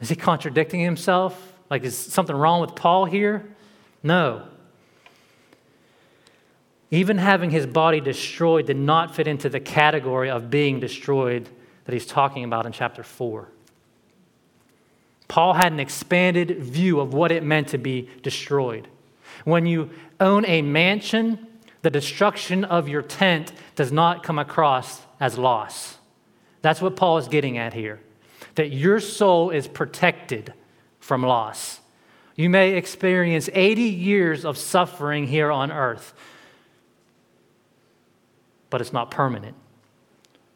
Is 0.00 0.08
he 0.08 0.16
contradicting 0.16 0.80
himself? 0.80 1.58
Like, 1.68 1.84
is 1.84 1.94
something 1.94 2.34
wrong 2.34 2.62
with 2.62 2.74
Paul 2.74 3.04
here? 3.04 3.54
No. 4.02 4.48
Even 6.90 7.18
having 7.18 7.50
his 7.50 7.66
body 7.66 8.00
destroyed 8.00 8.64
did 8.64 8.78
not 8.78 9.14
fit 9.14 9.26
into 9.26 9.50
the 9.50 9.60
category 9.60 10.30
of 10.30 10.48
being 10.48 10.80
destroyed 10.80 11.50
that 11.84 11.92
he's 11.92 12.06
talking 12.06 12.44
about 12.44 12.64
in 12.64 12.72
chapter 12.72 13.02
4. 13.02 13.46
Paul 15.28 15.52
had 15.52 15.72
an 15.72 15.80
expanded 15.80 16.58
view 16.58 17.00
of 17.00 17.12
what 17.14 17.30
it 17.30 17.42
meant 17.42 17.68
to 17.68 17.78
be 17.78 18.08
destroyed. 18.22 18.88
When 19.44 19.66
you 19.66 19.90
own 20.18 20.44
a 20.46 20.62
mansion, 20.62 21.46
the 21.82 21.90
destruction 21.90 22.64
of 22.64 22.88
your 22.88 23.02
tent 23.02 23.52
does 23.76 23.92
not 23.92 24.22
come 24.22 24.38
across 24.38 25.02
as 25.20 25.38
loss. 25.38 25.98
That's 26.62 26.80
what 26.80 26.96
Paul 26.96 27.18
is 27.18 27.28
getting 27.28 27.58
at 27.58 27.74
here. 27.74 28.00
That 28.56 28.72
your 28.72 29.00
soul 29.00 29.50
is 29.50 29.68
protected 29.68 30.52
from 30.98 31.22
loss. 31.22 31.80
You 32.34 32.50
may 32.50 32.74
experience 32.74 33.48
80 33.52 33.82
years 33.82 34.44
of 34.44 34.56
suffering 34.56 35.26
here 35.26 35.50
on 35.50 35.70
earth, 35.70 36.14
but 38.70 38.80
it's 38.80 38.92
not 38.92 39.10
permanent. 39.10 39.56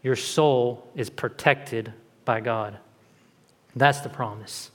Your 0.02 0.16
soul 0.16 0.88
is 0.94 1.10
protected 1.10 1.92
by 2.24 2.40
God. 2.40 2.78
That's 3.74 4.00
the 4.00 4.08
promise. 4.08 4.70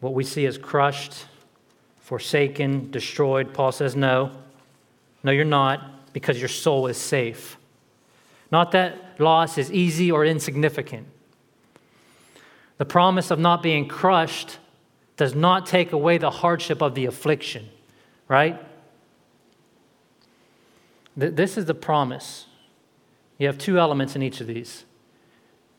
What 0.00 0.14
we 0.14 0.24
see 0.24 0.44
is 0.44 0.58
crushed, 0.58 1.26
forsaken, 2.00 2.90
destroyed, 2.90 3.54
Paul 3.54 3.72
says, 3.72 3.96
no. 3.96 4.32
No, 5.22 5.32
you're 5.32 5.44
not, 5.46 6.12
because 6.12 6.38
your 6.38 6.48
soul 6.48 6.86
is 6.86 6.98
safe. 6.98 7.56
Not 8.50 8.72
that 8.72 9.18
loss 9.18 9.56
is 9.56 9.72
easy 9.72 10.12
or 10.12 10.24
insignificant. 10.24 11.06
The 12.76 12.84
promise 12.84 13.30
of 13.30 13.38
not 13.38 13.62
being 13.62 13.88
crushed 13.88 14.58
does 15.16 15.34
not 15.34 15.66
take 15.66 15.92
away 15.92 16.18
the 16.18 16.30
hardship 16.30 16.82
of 16.82 16.94
the 16.94 17.06
affliction, 17.06 17.68
right? 18.28 18.60
This 21.16 21.56
is 21.56 21.64
the 21.64 21.74
promise. 21.74 22.46
You 23.38 23.46
have 23.46 23.58
two 23.58 23.78
elements 23.78 24.16
in 24.16 24.22
each 24.22 24.40
of 24.40 24.46
these. 24.46 24.84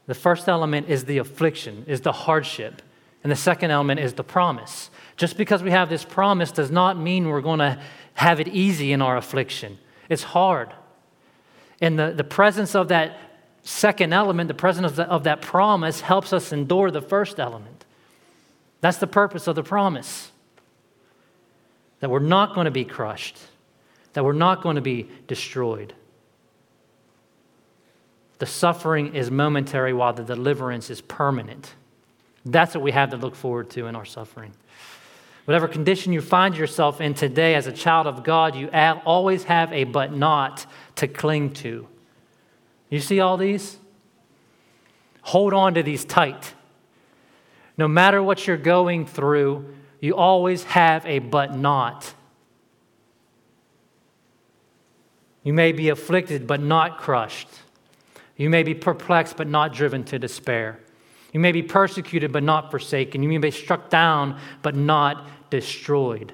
The 0.07 0.13
first 0.13 0.47
element 0.47 0.89
is 0.89 1.05
the 1.05 1.17
affliction, 1.17 1.85
is 1.87 2.01
the 2.01 2.11
hardship. 2.11 2.81
And 3.23 3.31
the 3.31 3.35
second 3.35 3.71
element 3.71 3.99
is 3.99 4.13
the 4.13 4.23
promise. 4.23 4.91
Just 5.17 5.35
because 5.35 5.63
we 5.63 5.71
have 5.71 5.89
this 5.89 6.05
promise 6.05 6.51
does 6.51 6.69
not 6.69 6.97
mean 6.99 7.27
we're 7.27 7.41
going 7.41 7.59
to 7.59 7.79
have 8.13 8.39
it 8.39 8.47
easy 8.49 8.91
in 8.91 9.01
our 9.01 9.17
affliction. 9.17 9.79
It's 10.09 10.23
hard. 10.23 10.71
And 11.81 11.97
the, 11.97 12.11
the 12.11 12.23
presence 12.23 12.75
of 12.75 12.89
that 12.89 13.17
second 13.63 14.13
element, 14.13 14.47
the 14.47 14.53
presence 14.53 14.85
of, 14.85 14.95
the, 14.95 15.09
of 15.09 15.23
that 15.23 15.41
promise, 15.41 16.01
helps 16.01 16.33
us 16.33 16.53
endure 16.53 16.91
the 16.91 17.01
first 17.01 17.39
element. 17.39 17.85
That's 18.81 18.97
the 18.97 19.07
purpose 19.07 19.47
of 19.47 19.55
the 19.55 19.63
promise 19.63 20.31
that 21.99 22.09
we're 22.09 22.19
not 22.19 22.53
going 22.53 22.65
to 22.65 22.71
be 22.71 22.85
crushed, 22.85 23.39
that 24.13 24.23
we're 24.23 24.33
not 24.33 24.61
going 24.61 24.75
to 24.75 24.81
be 24.81 25.09
destroyed. 25.27 25.93
The 28.37 28.45
suffering 28.45 29.15
is 29.15 29.31
momentary 29.31 29.93
while 29.93 30.13
the 30.13 30.23
deliverance 30.23 30.89
is 30.89 31.01
permanent. 31.01 31.73
That's 32.45 32.75
what 32.75 32.83
we 32.83 32.91
have 32.91 33.11
to 33.11 33.17
look 33.17 33.35
forward 33.35 33.69
to 33.71 33.87
in 33.87 33.95
our 33.95 34.05
suffering. 34.05 34.53
Whatever 35.45 35.67
condition 35.67 36.11
you 36.11 36.21
find 36.21 36.57
yourself 36.57 36.99
in 36.99 37.13
today 37.13 37.55
as 37.55 37.67
a 37.67 37.71
child 37.71 38.07
of 38.07 38.23
God, 38.23 38.55
you 38.55 38.69
always 38.69 39.43
have 39.45 39.71
a 39.71 39.83
but 39.83 40.11
not 40.11 40.65
to 40.95 41.07
cling 41.07 41.53
to. 41.53 41.87
You 42.89 42.99
see 42.99 43.19
all 43.19 43.37
these? 43.37 43.77
Hold 45.21 45.53
on 45.53 45.75
to 45.75 45.83
these 45.83 46.03
tight. 46.03 46.53
No 47.77 47.87
matter 47.87 48.21
what 48.21 48.47
you're 48.47 48.57
going 48.57 49.05
through, 49.05 49.73
you 49.99 50.15
always 50.15 50.63
have 50.65 51.05
a 51.05 51.19
but 51.19 51.55
not. 51.55 52.13
You 55.43 55.53
may 55.53 55.71
be 55.71 55.89
afflicted 55.89 56.47
but 56.47 56.59
not 56.59 56.99
crushed. 56.99 57.49
You 58.37 58.49
may 58.49 58.63
be 58.63 58.73
perplexed 58.73 59.37
but 59.37 59.47
not 59.47 59.73
driven 59.73 60.03
to 60.05 60.19
despair. 60.19 60.79
You 61.31 61.39
may 61.39 61.51
be 61.51 61.63
persecuted 61.63 62.31
but 62.31 62.43
not 62.43 62.71
forsaken. 62.71 63.23
You 63.23 63.29
may 63.29 63.37
be 63.37 63.51
struck 63.51 63.89
down 63.89 64.39
but 64.61 64.75
not 64.75 65.27
destroyed. 65.49 66.33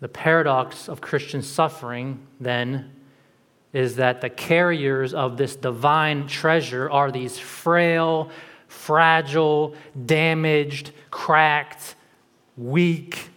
The 0.00 0.08
paradox 0.08 0.88
of 0.88 1.00
Christian 1.00 1.42
suffering, 1.42 2.26
then, 2.38 2.92
is 3.72 3.96
that 3.96 4.20
the 4.20 4.30
carriers 4.30 5.12
of 5.12 5.36
this 5.36 5.56
divine 5.56 6.26
treasure 6.26 6.88
are 6.88 7.10
these 7.10 7.38
frail, 7.38 8.30
fragile, 8.68 9.74
damaged, 10.06 10.92
cracked, 11.10 11.96
weak 12.56 13.28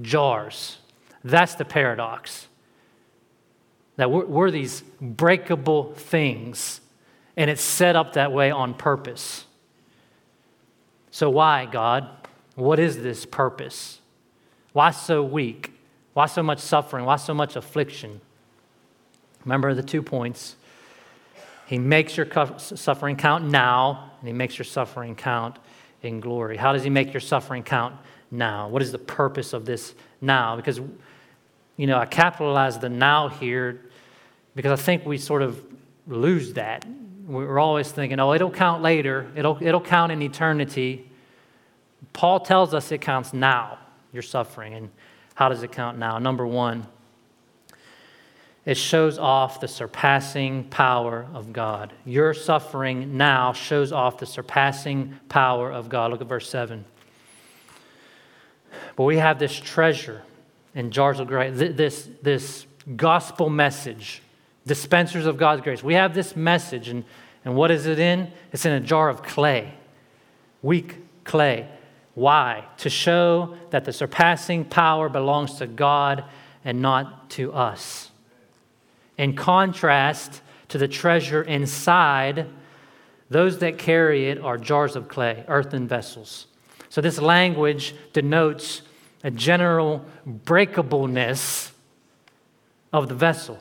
jars. 0.00 0.78
That's 1.24 1.54
the 1.54 1.64
paradox. 1.64 2.48
That 4.00 4.10
we're, 4.10 4.24
we're 4.24 4.50
these 4.50 4.80
breakable 4.98 5.92
things 5.92 6.80
and 7.36 7.50
it's 7.50 7.60
set 7.60 7.96
up 7.96 8.14
that 8.14 8.32
way 8.32 8.50
on 8.50 8.72
purpose. 8.72 9.44
So, 11.10 11.28
why, 11.28 11.66
God? 11.66 12.08
What 12.54 12.78
is 12.78 13.02
this 13.02 13.26
purpose? 13.26 14.00
Why 14.72 14.92
so 14.92 15.22
weak? 15.22 15.74
Why 16.14 16.24
so 16.24 16.42
much 16.42 16.60
suffering? 16.60 17.04
Why 17.04 17.16
so 17.16 17.34
much 17.34 17.56
affliction? 17.56 18.22
Remember 19.44 19.74
the 19.74 19.82
two 19.82 20.02
points. 20.02 20.56
He 21.66 21.78
makes 21.78 22.16
your 22.16 22.26
suffering 22.56 23.16
count 23.16 23.44
now, 23.44 24.12
and 24.20 24.28
He 24.28 24.32
makes 24.32 24.56
your 24.56 24.64
suffering 24.64 25.14
count 25.14 25.58
in 26.00 26.20
glory. 26.20 26.56
How 26.56 26.72
does 26.72 26.84
He 26.84 26.90
make 26.90 27.12
your 27.12 27.20
suffering 27.20 27.64
count 27.64 27.96
now? 28.30 28.66
What 28.66 28.80
is 28.80 28.92
the 28.92 28.98
purpose 28.98 29.52
of 29.52 29.66
this 29.66 29.94
now? 30.22 30.56
Because, 30.56 30.80
you 31.76 31.86
know, 31.86 31.98
I 31.98 32.06
capitalize 32.06 32.78
the 32.78 32.88
now 32.88 33.28
here 33.28 33.82
because 34.54 34.78
I 34.78 34.82
think 34.82 35.06
we 35.06 35.18
sort 35.18 35.42
of 35.42 35.62
lose 36.06 36.54
that 36.54 36.84
we're 37.30 37.60
always 37.60 37.90
thinking, 37.90 38.18
oh, 38.18 38.32
it'll 38.32 38.50
count 38.50 38.82
later, 38.82 39.30
it'll, 39.36 39.58
it'll 39.60 39.80
count 39.80 40.10
in 40.10 40.20
eternity. 40.20 41.08
Paul 42.12 42.40
tells 42.40 42.74
us 42.74 42.90
it 42.90 43.00
counts 43.00 43.32
now. 43.32 43.78
your 44.12 44.22
suffering. 44.22 44.74
And 44.74 44.90
how 45.34 45.48
does 45.48 45.62
it 45.62 45.70
count 45.70 45.96
now? 45.98 46.18
Number 46.18 46.46
one, 46.46 46.86
it 48.66 48.76
shows 48.76 49.18
off 49.18 49.60
the 49.60 49.68
surpassing 49.68 50.64
power 50.64 51.26
of 51.32 51.52
God. 51.52 51.92
Your 52.04 52.34
suffering 52.34 53.16
now 53.16 53.52
shows 53.52 53.92
off 53.92 54.18
the 54.18 54.26
surpassing 54.26 55.18
power 55.28 55.70
of 55.70 55.88
God. 55.88 56.10
Look 56.10 56.20
at 56.20 56.26
verse 56.26 56.48
7. 56.48 56.84
But 58.96 59.04
we 59.04 59.16
have 59.18 59.38
this 59.38 59.54
treasure 59.54 60.22
in 60.74 60.90
jars 60.90 61.20
of 61.20 61.28
grace, 61.28 61.52
this, 61.56 62.08
this 62.22 62.66
gospel 62.96 63.48
message, 63.50 64.20
dispensers 64.66 65.26
of 65.26 65.36
God's 65.36 65.62
grace. 65.62 65.82
We 65.82 65.94
have 65.94 66.14
this 66.14 66.36
message, 66.36 66.88
and, 66.88 67.04
and 67.44 67.54
what 67.54 67.70
is 67.70 67.86
it 67.86 67.98
in? 67.98 68.30
It's 68.52 68.66
in 68.66 68.72
a 68.72 68.80
jar 68.80 69.08
of 69.08 69.22
clay, 69.22 69.74
weak 70.62 70.96
clay. 71.24 71.68
Why? 72.14 72.64
To 72.78 72.90
show 72.90 73.56
that 73.70 73.84
the 73.84 73.92
surpassing 73.92 74.64
power 74.64 75.08
belongs 75.08 75.54
to 75.54 75.66
God 75.66 76.24
and 76.64 76.82
not 76.82 77.30
to 77.30 77.52
us. 77.52 78.10
In 79.16 79.34
contrast 79.34 80.42
to 80.68 80.78
the 80.78 80.88
treasure 80.88 81.42
inside, 81.42 82.46
those 83.28 83.58
that 83.58 83.78
carry 83.78 84.28
it 84.28 84.40
are 84.40 84.58
jars 84.58 84.96
of 84.96 85.08
clay, 85.08 85.44
earthen 85.46 85.86
vessels. 85.86 86.46
So, 86.88 87.00
this 87.00 87.20
language 87.20 87.94
denotes 88.12 88.82
a 89.22 89.30
general 89.30 90.04
breakableness 90.26 91.70
of 92.92 93.08
the 93.08 93.14
vessel. 93.14 93.58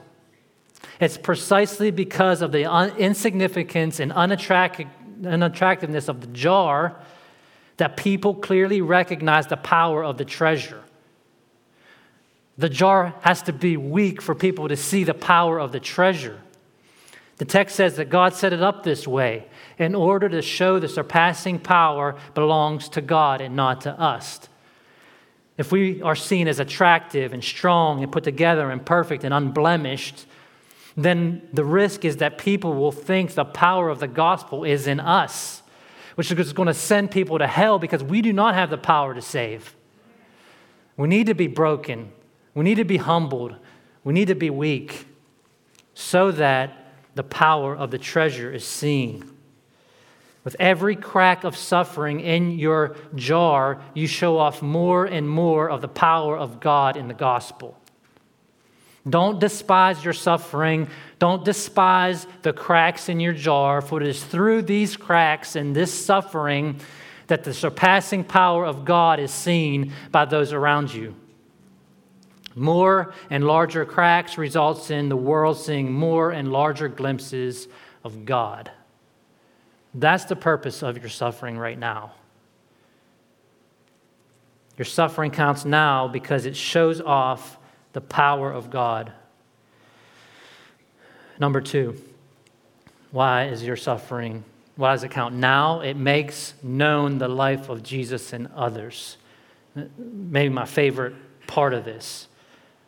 It's 1.00 1.18
precisely 1.18 1.92
because 1.92 2.42
of 2.42 2.52
the 2.52 2.66
un- 2.66 2.96
insignificance 2.98 4.00
and 4.00 4.12
unattractiveness 4.12 6.10
of 6.10 6.22
the 6.22 6.28
jar 6.28 7.00
that 7.78 7.96
people 7.96 8.36
clearly 8.36 8.82
recognize 8.82 9.48
the 9.48 9.58
power 9.58 10.04
of 10.04 10.18
the 10.18 10.26
treasure. 10.26 10.84
The 12.58 12.68
jar 12.68 13.16
has 13.22 13.42
to 13.44 13.54
be 13.54 13.78
weak 13.78 14.22
for 14.22 14.36
people 14.36 14.68
to 14.68 14.76
see 14.76 15.06
the 15.06 15.14
power 15.14 15.60
of 15.60 15.72
the 15.72 15.80
treasure. 15.80 16.42
The 17.38 17.46
text 17.46 17.78
says 17.78 17.96
that 17.96 18.10
God 18.10 18.34
set 18.34 18.52
it 18.52 18.62
up 18.62 18.84
this 18.84 19.08
way 19.08 19.46
in 19.78 19.96
order 19.96 20.28
to 20.28 20.42
show 20.42 20.78
the 20.78 20.90
surpassing 20.90 21.58
power 21.60 22.18
belongs 22.34 22.90
to 22.90 23.02
God 23.02 23.40
and 23.40 23.56
not 23.56 23.80
to 23.82 23.98
us. 23.98 24.42
If 25.58 25.72
we 25.72 26.02
are 26.02 26.16
seen 26.16 26.50
as 26.50 26.60
attractive 26.60 27.32
and 27.32 27.42
strong 27.42 28.04
and 28.04 28.12
put 28.12 28.26
together 28.26 28.70
and 28.70 28.86
perfect 28.86 29.24
and 29.24 29.34
unblemished, 29.34 30.26
then 31.04 31.48
the 31.54 31.64
risk 31.64 32.04
is 32.04 32.18
that 32.18 32.38
people 32.38 32.74
will 32.74 32.92
think 32.92 33.34
the 33.34 33.46
power 33.46 33.90
of 33.90 34.00
the 34.00 34.08
gospel 34.08 34.64
is 34.64 34.88
in 34.88 35.00
us, 35.00 35.62
which 36.16 36.32
is 36.32 36.54
going 36.54 36.68
to 36.68 36.74
send 36.74 37.12
people 37.12 37.40
to 37.40 37.48
hell 37.48 37.80
because 37.80 38.04
we 38.04 38.22
do 38.22 38.34
not 38.34 38.56
have 38.56 38.70
the 38.70 38.78
power 38.78 39.14
to 39.14 39.22
save. 39.22 39.76
We 40.98 41.08
need 41.08 41.28
to 41.28 41.36
be 41.36 41.48
broken. 41.48 42.12
We 42.54 42.64
need 42.64 42.76
to 42.76 42.86
be 42.86 42.98
humbled. 42.98 43.56
We 44.04 44.14
need 44.14 44.28
to 44.28 44.36
be 44.36 44.50
weak 44.50 45.08
so 45.94 46.32
that 46.32 46.76
the 47.16 47.24
power 47.24 47.76
of 47.76 47.92
the 47.92 47.98
treasure 47.98 48.52
is 48.52 48.66
seen. 48.66 49.30
With 50.44 50.56
every 50.60 50.96
crack 50.96 51.44
of 51.44 51.56
suffering 51.56 52.22
in 52.22 52.58
your 52.58 52.96
jar, 53.16 53.82
you 53.94 54.08
show 54.08 54.38
off 54.38 54.62
more 54.62 55.06
and 55.06 55.30
more 55.30 55.70
of 55.70 55.82
the 55.82 55.88
power 55.88 56.38
of 56.38 56.60
God 56.60 56.96
in 56.98 57.08
the 57.08 57.14
gospel. 57.14 57.78
Don't 59.08 59.40
despise 59.40 60.04
your 60.04 60.14
suffering. 60.14 60.90
Don't 61.20 61.46
despise 61.46 62.28
the 62.42 62.54
cracks 62.54 63.10
in 63.10 63.20
your 63.20 63.34
jar, 63.34 63.82
for 63.82 64.02
it 64.02 64.08
is 64.08 64.24
through 64.24 64.64
these 64.64 64.98
cracks 64.98 65.56
and 65.56 65.76
this 65.76 65.94
suffering 65.94 66.80
that 67.28 67.44
the 67.44 67.54
surpassing 67.54 68.24
power 68.24 68.66
of 68.66 68.86
God 68.86 69.20
is 69.20 69.32
seen 69.32 69.94
by 70.12 70.26
those 70.26 70.52
around 70.52 70.94
you. 70.94 71.16
More 72.56 73.14
and 73.30 73.46
larger 73.46 73.86
cracks 73.86 74.38
results 74.38 74.90
in 74.90 75.08
the 75.08 75.16
world 75.16 75.58
seeing 75.58 75.92
more 75.92 76.32
and 76.32 76.52
larger 76.52 76.88
glimpses 76.88 77.68
of 78.04 78.26
God. 78.26 78.72
That's 79.94 80.26
the 80.26 80.36
purpose 80.36 80.82
of 80.82 80.98
your 80.98 81.10
suffering 81.10 81.58
right 81.58 81.78
now. 81.78 82.14
Your 84.78 84.86
suffering 84.86 85.32
counts 85.32 85.66
now 85.66 86.08
because 86.08 86.46
it 86.46 86.56
shows 86.56 87.00
off 87.00 87.59
the 87.94 88.02
power 88.02 88.52
of 88.52 88.70
God. 88.70 89.12
Number 91.40 91.62
two, 91.62 92.00
why 93.12 93.46
is 93.46 93.64
your 93.64 93.76
suffering? 93.76 94.44
Why 94.76 94.94
does 94.94 95.04
it 95.04 95.12
count? 95.12 95.36
Now 95.36 95.82
it 95.82 95.98
makes 95.98 96.54
known 96.62 97.18
the 97.18 97.28
life 97.28 97.70
of 97.70 97.84
Jesus 97.84 98.34
in 98.34 98.48
others. 98.56 99.18
Maybe 99.98 100.50
my 100.50 100.66
favorite 100.66 101.16
part 101.48 101.74
of 101.74 101.86
this. 101.86 102.28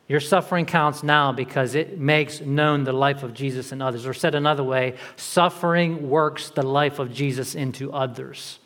Your 0.07 0.19
suffering 0.19 0.65
counts 0.65 1.03
now 1.03 1.31
because 1.31 1.73
it 1.73 1.97
makes 1.97 2.41
known 2.41 2.83
the 2.83 2.91
life 2.91 3.23
of 3.23 3.33
Jesus 3.33 3.71
in 3.71 3.81
others. 3.81 4.05
Or 4.05 4.13
said 4.13 4.35
another 4.35 4.63
way, 4.63 4.95
suffering 5.15 6.09
works 6.09 6.49
the 6.49 6.63
life 6.63 6.99
of 6.99 7.13
Jesus 7.13 7.55
into 7.55 7.93
others. 7.93 8.59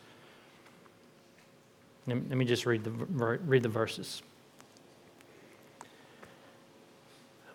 Let 2.08 2.30
me 2.30 2.46
just 2.46 2.66
read 2.66 2.84
the, 2.84 2.92
read 2.92 3.64
the 3.64 3.70
verses. 3.70 4.22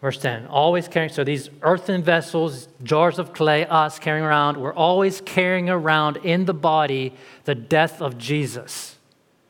Verse 0.00 0.16
10, 0.16 0.46
always 0.46 0.88
carrying, 0.88 1.12
so 1.12 1.24
these 1.24 1.50
earthen 1.60 2.02
vessels, 2.02 2.68
jars 2.82 3.18
of 3.18 3.34
clay, 3.34 3.66
us 3.66 3.98
carrying 3.98 4.24
around, 4.24 4.56
we're 4.56 4.72
always 4.72 5.20
carrying 5.20 5.68
around 5.68 6.16
in 6.18 6.46
the 6.46 6.54
body 6.54 7.12
the 7.44 7.54
death 7.54 8.00
of 8.00 8.16
Jesus. 8.16 8.96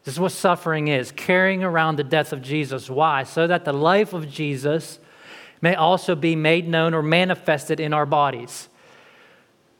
This 0.02 0.14
is 0.14 0.20
what 0.20 0.32
suffering 0.32 0.88
is 0.88 1.12
carrying 1.12 1.62
around 1.62 1.96
the 1.96 2.04
death 2.04 2.32
of 2.32 2.42
Jesus. 2.42 2.90
Why? 2.90 3.22
So 3.22 3.46
that 3.46 3.64
the 3.64 3.72
life 3.72 4.12
of 4.12 4.28
Jesus 4.28 4.98
may 5.62 5.76
also 5.76 6.16
be 6.16 6.34
made 6.34 6.66
known 6.66 6.94
or 6.94 7.02
manifested 7.02 7.78
in 7.78 7.92
our 7.92 8.06
bodies. 8.06 8.68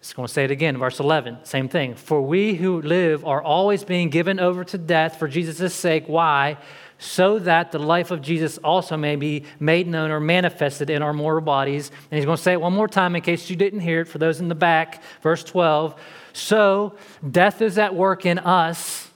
Just 0.00 0.14
going 0.14 0.28
to 0.28 0.32
say 0.32 0.44
it 0.44 0.50
again, 0.50 0.78
verse 0.78 1.00
11, 1.00 1.38
same 1.44 1.68
thing. 1.68 1.94
For 1.94 2.22
we 2.22 2.54
who 2.54 2.80
live 2.80 3.24
are 3.26 3.42
always 3.42 3.82
being 3.82 4.08
given 4.08 4.38
over 4.38 4.62
to 4.64 4.78
death 4.78 5.18
for 5.18 5.26
Jesus' 5.26 5.74
sake. 5.74 6.04
Why? 6.06 6.58
So 7.02 7.38
that 7.38 7.72
the 7.72 7.78
life 7.78 8.10
of 8.10 8.20
Jesus 8.20 8.58
also 8.58 8.94
may 8.94 9.16
be 9.16 9.44
made 9.58 9.88
known 9.88 10.10
or 10.10 10.20
manifested 10.20 10.90
in 10.90 11.00
our 11.00 11.14
mortal 11.14 11.40
bodies. 11.40 11.90
And 12.10 12.18
he's 12.18 12.26
going 12.26 12.36
to 12.36 12.42
say 12.42 12.52
it 12.52 12.60
one 12.60 12.74
more 12.74 12.88
time 12.88 13.16
in 13.16 13.22
case 13.22 13.48
you 13.48 13.56
didn't 13.56 13.80
hear 13.80 14.02
it 14.02 14.04
for 14.04 14.18
those 14.18 14.38
in 14.38 14.48
the 14.48 14.54
back. 14.54 15.02
Verse 15.22 15.42
12. 15.42 15.98
So 16.34 16.94
death 17.28 17.62
is 17.62 17.78
at 17.78 17.94
work 17.94 18.26
in 18.26 18.38
us 18.38 19.08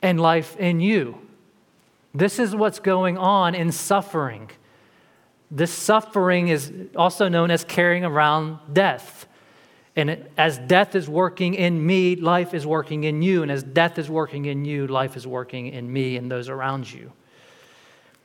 and 0.00 0.20
life 0.20 0.56
in 0.58 0.78
you. 0.78 1.18
This 2.14 2.38
is 2.38 2.54
what's 2.54 2.78
going 2.78 3.18
on 3.18 3.56
in 3.56 3.72
suffering. 3.72 4.48
This 5.50 5.72
suffering 5.72 6.48
is 6.48 6.72
also 6.94 7.28
known 7.28 7.50
as 7.50 7.64
carrying 7.64 8.04
around 8.04 8.60
death. 8.72 9.26
And 9.96 10.24
as 10.36 10.58
death 10.58 10.94
is 10.94 11.08
working 11.08 11.54
in 11.54 11.84
me, 11.84 12.14
life 12.14 12.54
is 12.54 12.64
working 12.64 13.02
in 13.02 13.22
you. 13.22 13.42
And 13.42 13.50
as 13.50 13.64
death 13.64 13.98
is 13.98 14.08
working 14.08 14.44
in 14.44 14.64
you, 14.64 14.86
life 14.86 15.16
is 15.16 15.26
working 15.26 15.66
in 15.66 15.92
me 15.92 16.16
and 16.16 16.30
those 16.30 16.48
around 16.48 16.92
you. 16.92 17.10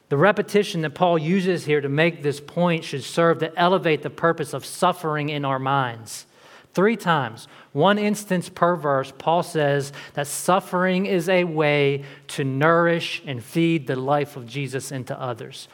The 0.09 0.17
repetition 0.17 0.81
that 0.81 0.95
Paul 0.95 1.19
uses 1.19 1.65
here 1.65 1.81
to 1.81 1.89
make 1.89 2.23
this 2.23 2.41
point 2.41 2.83
should 2.83 3.03
serve 3.03 3.39
to 3.39 3.57
elevate 3.57 4.01
the 4.01 4.09
purpose 4.09 4.53
of 4.53 4.65
suffering 4.65 5.29
in 5.29 5.45
our 5.45 5.59
minds. 5.59 6.25
Three 6.73 6.97
times, 6.97 7.47
one 7.73 7.97
instance 7.97 8.49
per 8.49 8.75
verse, 8.75 9.13
Paul 9.17 9.43
says 9.43 9.93
that 10.13 10.27
suffering 10.27 11.05
is 11.05 11.29
a 11.29 11.43
way 11.43 12.03
to 12.29 12.43
nourish 12.43 13.21
and 13.25 13.43
feed 13.43 13.85
the 13.85 13.95
life 13.95 14.35
of 14.35 14.47
Jesus 14.47 14.91
into 14.91 15.19
others. 15.19 15.67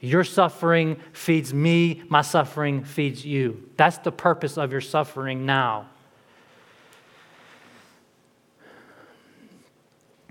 Your 0.00 0.24
suffering 0.24 1.00
feeds 1.12 1.54
me, 1.54 2.02
my 2.08 2.22
suffering 2.22 2.84
feeds 2.84 3.24
you. 3.24 3.70
That's 3.76 3.98
the 3.98 4.12
purpose 4.12 4.58
of 4.58 4.70
your 4.72 4.82
suffering 4.82 5.46
now. 5.46 5.88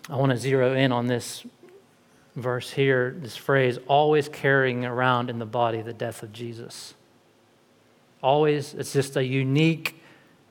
I 0.08 0.18
want 0.18 0.32
to 0.32 0.38
zero 0.38 0.76
in 0.76 0.92
on 0.92 1.08
this 1.08 1.44
verse 2.36 2.72
here, 2.72 3.16
this 3.18 3.36
phrase, 3.36 3.80
always 3.88 4.30
carrying 4.30 4.86
around 4.86 5.30
in 5.30 5.40
the 5.40 5.46
body 5.46 5.82
the 5.82 5.94
death 5.94 6.24
of 6.24 6.32
Jesus 6.32 6.94
always, 8.26 8.74
it's 8.74 8.92
just 8.92 9.16
a 9.16 9.24
unique 9.24 10.02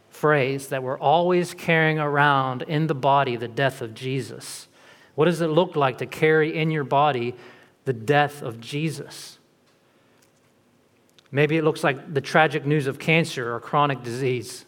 phrase 0.08 0.68
that 0.68 0.84
we're 0.84 0.98
always 0.98 1.52
carrying 1.54 1.98
around 1.98 2.62
in 2.62 2.86
the 2.86 2.94
body 2.94 3.34
the 3.34 3.48
death 3.48 3.82
of 3.82 3.94
Jesus. 3.94 4.68
What 5.16 5.24
does 5.24 5.40
it 5.40 5.48
look 5.48 5.74
like 5.74 5.98
to 5.98 6.06
carry 6.06 6.56
in 6.56 6.70
your 6.70 6.84
body 6.84 7.34
the 7.84 7.92
death 7.92 8.42
of 8.42 8.60
Jesus? 8.60 9.38
Maybe 11.32 11.56
it 11.56 11.64
looks 11.64 11.82
like 11.82 12.14
the 12.14 12.20
tragic 12.20 12.64
news 12.64 12.86
of 12.86 13.00
cancer 13.00 13.52
or 13.52 13.58
chronic 13.58 14.04
disease. 14.04 14.64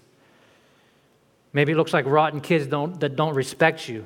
Maybe 1.52 1.72
it 1.72 1.76
looks 1.76 1.92
like 1.92 2.06
rotten 2.06 2.40
kids 2.40 2.66
don't, 2.66 2.98
that 2.98 3.14
don't 3.14 3.34
respect 3.34 3.88
you. 3.88 4.04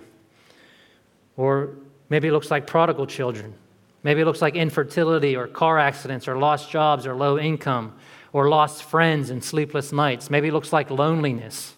Or 1.39 1.71
maybe 2.11 2.29
it 2.29 2.33
looks 2.33 2.51
like 2.51 2.67
prodigal 2.67 3.07
children. 3.07 3.55
Maybe 4.03 4.21
it 4.21 4.25
looks 4.25 4.43
like 4.43 4.55
infertility 4.55 5.37
or 5.37 5.47
car 5.47 5.79
accidents 5.79 6.29
or 6.29 6.37
lost 6.37 6.71
jobs 6.71 7.07
or 7.07 7.15
low 7.15 7.39
income 7.39 7.95
or 8.33 8.49
lost 8.49 8.85
friends 8.85 9.31
and 9.31 9.43
sleepless 9.43 9.93
nights. 9.93 10.31
Maybe 10.31 10.49
it 10.49 10.53
looks 10.53 10.73
like 10.73 10.91
loneliness. 10.91 11.75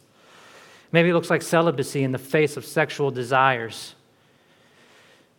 Maybe 0.93 1.09
it 1.09 1.15
looks 1.15 1.31
like 1.31 1.43
celibacy 1.43 2.03
in 2.03 2.13
the 2.13 2.19
face 2.19 2.57
of 2.57 2.65
sexual 2.65 3.11
desires. 3.11 3.95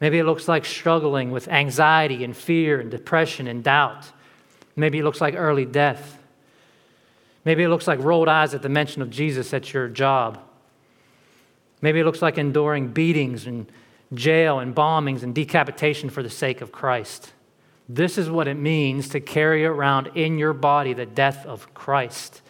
Maybe 0.02 0.18
it 0.20 0.26
looks 0.26 0.48
like 0.48 0.66
struggling 0.66 1.32
with 1.32 1.48
anxiety 1.48 2.24
and 2.24 2.36
fear 2.36 2.80
and 2.80 2.92
depression 2.92 3.48
and 3.48 3.64
doubt. 3.64 4.12
Maybe 4.76 5.00
it 5.00 5.04
looks 5.04 5.22
like 5.22 5.36
early 5.36 5.66
death. 5.66 6.18
Maybe 7.46 7.64
it 7.64 7.70
looks 7.70 7.88
like 7.88 8.00
rolled 8.00 8.28
eyes 8.28 8.54
at 8.54 8.62
the 8.62 8.70
mention 8.70 9.02
of 9.02 9.10
Jesus 9.10 9.54
at 9.54 9.72
your 9.74 9.88
job. 9.88 10.40
Maybe 11.82 12.00
it 12.00 12.06
looks 12.06 12.22
like 12.22 12.38
enduring 12.38 12.90
beatings 12.90 13.46
and 13.46 13.72
jail 14.14 14.60
and 14.60 14.76
bombings 14.76 15.24
and 15.24 15.34
decapitation 15.34 16.10
for 16.10 16.24
the 16.24 16.30
sake 16.30 16.62
of 16.62 16.72
Christ. 16.72 17.32
This 17.90 18.18
is 18.18 18.30
what 18.30 18.48
it 18.48 18.56
means 18.56 19.10
to 19.10 19.20
carry 19.20 19.66
around 19.66 20.12
in 20.16 20.38
your 20.38 20.54
body 20.54 20.94
the 20.94 21.06
death 21.06 21.46
of 21.46 21.74
Christ. 21.74 22.42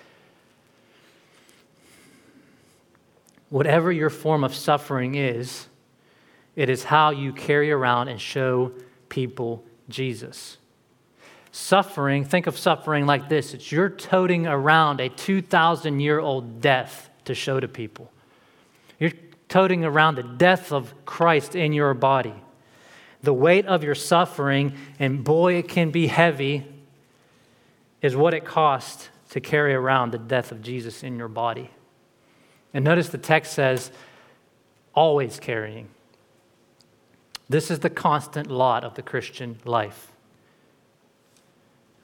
Whatever 3.49 3.91
your 3.91 4.10
form 4.10 4.43
of 4.43 4.56
suffering 4.56 5.15
is, 5.15 5.67
it 6.56 6.69
is 6.69 6.84
how 6.84 7.10
you 7.12 7.34
carry 7.34 7.71
around 7.71 8.08
and 8.08 8.21
show 8.21 8.71
people 9.10 9.63
Jesus. 9.89 10.58
Suffering, 11.52 12.26
think 12.26 12.47
of 12.47 12.58
suffering 12.58 13.06
like 13.06 13.30
this 13.30 13.54
it's 13.54 13.71
you're 13.71 13.89
toting 13.89 14.47
around 14.47 14.99
a 14.99 15.10
2,000 15.10 15.99
year 15.99 16.19
old 16.19 16.62
death 16.62 17.10
to 17.26 17.36
show 17.36 17.60
to 17.60 17.67
people. 17.67 18.12
You're 18.99 19.12
toting 19.54 19.86
around 19.86 20.16
the 20.16 20.24
death 20.24 20.72
of 20.72 20.92
Christ 21.06 21.56
in 21.56 21.74
your 21.74 21.94
body. 21.94 22.34
The 23.22 23.36
weight 23.36 23.68
of 23.68 23.84
your 23.84 23.94
suffering, 23.94 24.74
and 24.98 25.24
boy, 25.24 25.54
it 25.58 25.68
can 25.68 25.92
be 25.92 26.08
heavy, 26.08 26.66
is 28.02 28.16
what 28.16 28.34
it 28.34 28.46
costs 28.46 29.10
to 29.30 29.39
carry 29.39 29.76
around 29.76 30.10
the 30.10 30.18
death 30.18 30.52
of 30.52 30.63
Jesus 30.63 31.04
in 31.04 31.20
your 31.20 31.28
body. 31.28 31.70
And 32.74 32.84
notice 32.84 33.10
the 33.10 33.20
text 33.20 33.54
says, 33.54 33.92
always 34.96 35.39
carrying. 35.39 35.88
This 37.48 37.70
is 37.70 37.78
the 37.78 37.92
constant 37.92 38.50
lot 38.50 38.84
of 38.84 38.96
the 38.96 39.04
Christian 39.04 39.60
life. 39.66 40.12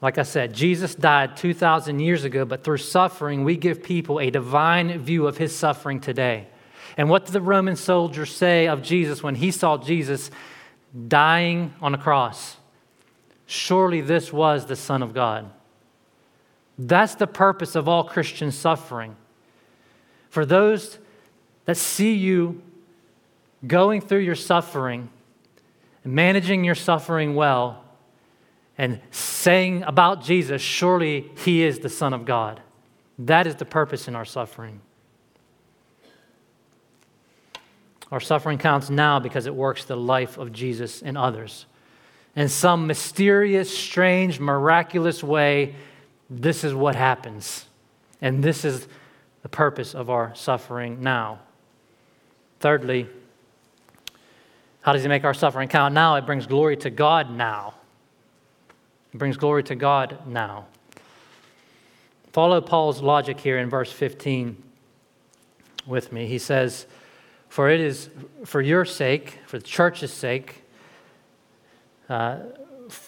Like 0.01 0.19
I 0.19 0.23
said, 0.23 0.53
Jesus 0.53 0.93
died 0.93 1.35
2,000 1.35 1.97
years 1.99 2.25
ago, 2.25 2.45
but 2.45 2.63
through 2.63 2.77
suffering, 2.77 3.43
we 3.43 3.57
give 3.57 3.81
people 3.81 4.19
a 4.19 4.29
divine 4.29 4.99
view 4.99 5.25
of 5.25 5.37
his 5.37 5.55
suffering 5.55 5.99
today. 5.99 6.45
And 6.99 7.09
what 7.09 7.23
did 7.23 7.31
the 7.31 7.41
Roman 7.41 7.77
soldier 7.77 8.25
say 8.25 8.67
of 8.67 8.81
Jesus 8.81 9.23
when 9.23 9.35
he 9.35 9.51
saw 9.51 9.77
Jesus 9.77 10.29
dying 11.07 11.73
on 11.81 11.95
a 11.95 11.97
cross? 11.97 12.57
Surely 13.45 14.01
this 14.01 14.33
was 14.33 14.65
the 14.65 14.75
Son 14.75 15.01
of 15.01 15.13
God. 15.13 15.49
That's 16.77 17.15
the 17.15 17.25
purpose 17.25 17.75
of 17.75 17.87
all 17.87 18.03
Christian 18.03 18.51
suffering. 18.51 19.15
For 20.29 20.45
those 20.45 20.99
that 21.63 21.77
see 21.77 22.15
you 22.15 22.61
going 23.65 24.01
through 24.01 24.19
your 24.19 24.35
suffering, 24.35 25.09
managing 26.03 26.65
your 26.65 26.75
suffering 26.75 27.33
well, 27.33 27.81
and 28.77 28.99
saying 29.09 29.83
about 29.83 30.21
Jesus, 30.21 30.61
surely 30.61 31.31
he 31.45 31.63
is 31.63 31.79
the 31.79 31.87
Son 31.87 32.13
of 32.13 32.25
God. 32.25 32.59
That 33.17 33.47
is 33.47 33.55
the 33.55 33.63
purpose 33.63 34.09
in 34.09 34.17
our 34.17 34.25
suffering. 34.25 34.81
Our 38.11 38.19
suffering 38.19 38.57
counts 38.57 38.89
now 38.89 39.19
because 39.19 39.45
it 39.45 39.53
works 39.53 39.85
the 39.85 39.95
life 39.95 40.37
of 40.37 40.51
Jesus 40.51 41.01
in 41.01 41.15
others. 41.15 41.65
In 42.35 42.49
some 42.49 42.87
mysterious, 42.87 43.75
strange, 43.75 44.39
miraculous 44.39 45.23
way, 45.23 45.75
this 46.29 46.63
is 46.63 46.73
what 46.73 46.95
happens. 46.95 47.65
And 48.21 48.43
this 48.43 48.65
is 48.65 48.87
the 49.41 49.49
purpose 49.49 49.93
of 49.93 50.09
our 50.09 50.33
suffering 50.35 51.01
now. 51.01 51.39
Thirdly, 52.59 53.07
how 54.81 54.93
does 54.93 55.03
he 55.03 55.09
make 55.09 55.23
our 55.23 55.33
suffering 55.33 55.69
count 55.69 55.93
now? 55.93 56.15
It 56.15 56.25
brings 56.25 56.45
glory 56.45 56.77
to 56.77 56.89
God 56.89 57.31
now. 57.31 57.75
It 59.13 59.17
brings 59.17 59.37
glory 59.37 59.63
to 59.63 59.75
God 59.75 60.19
now. 60.27 60.65
Follow 62.31 62.61
Paul's 62.61 63.01
logic 63.01 63.39
here 63.39 63.57
in 63.57 63.69
verse 63.69 63.91
15 63.91 64.61
with 65.87 66.11
me. 66.11 66.27
He 66.27 66.37
says, 66.37 66.85
For 67.49 67.69
it 67.69 67.79
is 67.79 68.09
for 68.45 68.61
your 68.61 68.85
sake, 68.85 69.39
for 69.45 69.57
the 69.57 69.65
church's 69.65 70.13
sake, 70.13 70.63
uh, 72.07 72.37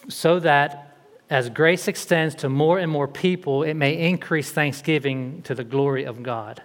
so 0.10 0.39
that 0.39 0.97
as 1.30 1.49
grace 1.49 1.88
extends 1.88 2.36
to 2.36 2.49
more 2.49 2.77
and 2.77 2.91
more 2.91 3.08
people, 3.08 3.63
it 3.63 3.75
may 3.75 3.97
increase 3.97 4.51
thanksgiving 4.51 5.41
to 5.43 5.56
the 5.56 5.63
glory 5.63 6.04
of 6.04 6.21
God. 6.21 6.62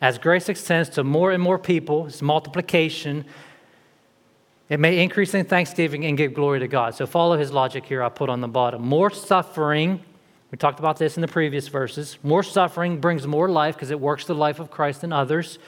As 0.00 0.18
grace 0.18 0.48
extends 0.48 0.88
to 0.90 1.04
more 1.04 1.30
and 1.30 1.42
more 1.42 1.58
people, 1.58 2.06
it's 2.06 2.20
multiplication, 2.20 3.24
it 4.68 4.80
may 4.80 5.00
increase 5.00 5.32
in 5.34 5.44
thanksgiving 5.44 6.04
and 6.04 6.18
give 6.18 6.34
glory 6.34 6.58
to 6.60 6.68
God. 6.68 6.94
So 6.96 7.06
follow 7.06 7.38
his 7.38 7.52
logic 7.52 7.86
here, 7.86 8.02
I 8.02 8.08
put 8.08 8.28
on 8.28 8.40
the 8.40 8.48
bottom. 8.48 8.82
More 8.82 9.10
suffering, 9.10 10.00
we 10.50 10.58
talked 10.58 10.80
about 10.80 10.98
this 10.98 11.16
in 11.16 11.20
the 11.20 11.28
previous 11.28 11.68
verses. 11.68 12.18
More 12.22 12.42
suffering 12.42 13.00
brings 13.00 13.26
more 13.26 13.48
life 13.48 13.76
because 13.76 13.90
it 13.90 14.00
works 14.00 14.26
the 14.26 14.34
life 14.34 14.58
of 14.58 14.70
Christ 14.70 15.04
in 15.04 15.12
others. 15.12 15.58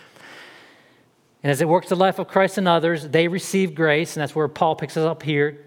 And 1.48 1.52
as 1.52 1.62
it 1.62 1.66
works 1.66 1.88
the 1.88 1.96
life 1.96 2.18
of 2.18 2.28
Christ 2.28 2.58
in 2.58 2.66
others, 2.66 3.08
they 3.08 3.26
receive 3.26 3.74
grace, 3.74 4.14
and 4.14 4.20
that's 4.20 4.34
where 4.34 4.48
Paul 4.48 4.76
picks 4.76 4.98
us 4.98 5.06
up 5.06 5.22
here. 5.22 5.64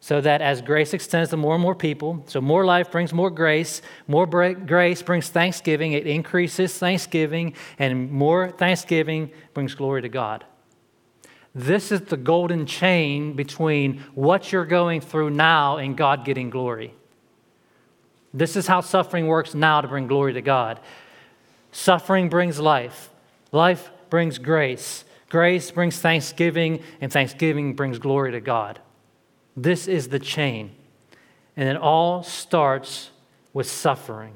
So 0.00 0.20
that 0.20 0.42
as 0.42 0.60
grace 0.60 0.92
extends 0.92 1.30
to 1.30 1.36
more 1.36 1.54
and 1.54 1.62
more 1.62 1.76
people, 1.76 2.24
so 2.26 2.40
more 2.40 2.64
life 2.64 2.90
brings 2.90 3.12
more 3.12 3.30
grace, 3.30 3.80
more 4.08 4.26
grace 4.26 5.02
brings 5.02 5.28
thanksgiving, 5.28 5.92
it 5.92 6.08
increases 6.08 6.76
thanksgiving, 6.76 7.54
and 7.78 8.10
more 8.10 8.50
thanksgiving 8.50 9.30
brings 9.54 9.76
glory 9.76 10.02
to 10.02 10.08
God. 10.08 10.44
This 11.54 11.92
is 11.92 12.00
the 12.00 12.16
golden 12.16 12.66
chain 12.66 13.34
between 13.34 14.00
what 14.16 14.50
you're 14.50 14.66
going 14.66 15.00
through 15.00 15.30
now 15.30 15.76
and 15.76 15.96
God 15.96 16.24
getting 16.24 16.50
glory. 16.50 16.92
This 18.32 18.56
is 18.56 18.66
how 18.66 18.80
suffering 18.80 19.28
works 19.28 19.54
now 19.54 19.80
to 19.80 19.86
bring 19.86 20.08
glory 20.08 20.32
to 20.32 20.42
God. 20.42 20.80
Suffering 21.70 22.28
brings 22.28 22.58
life, 22.58 23.10
life 23.52 23.92
brings 24.14 24.38
grace, 24.38 25.04
grace 25.28 25.72
brings 25.72 25.98
thanksgiving, 25.98 26.80
and 27.00 27.12
thanksgiving 27.12 27.74
brings 27.74 27.98
glory 27.98 28.30
to 28.30 28.40
God. 28.40 28.78
This 29.56 29.88
is 29.88 30.06
the 30.06 30.20
chain. 30.20 30.70
And 31.56 31.68
it 31.68 31.76
all 31.76 32.22
starts 32.22 33.10
with 33.52 33.68
suffering. 33.68 34.34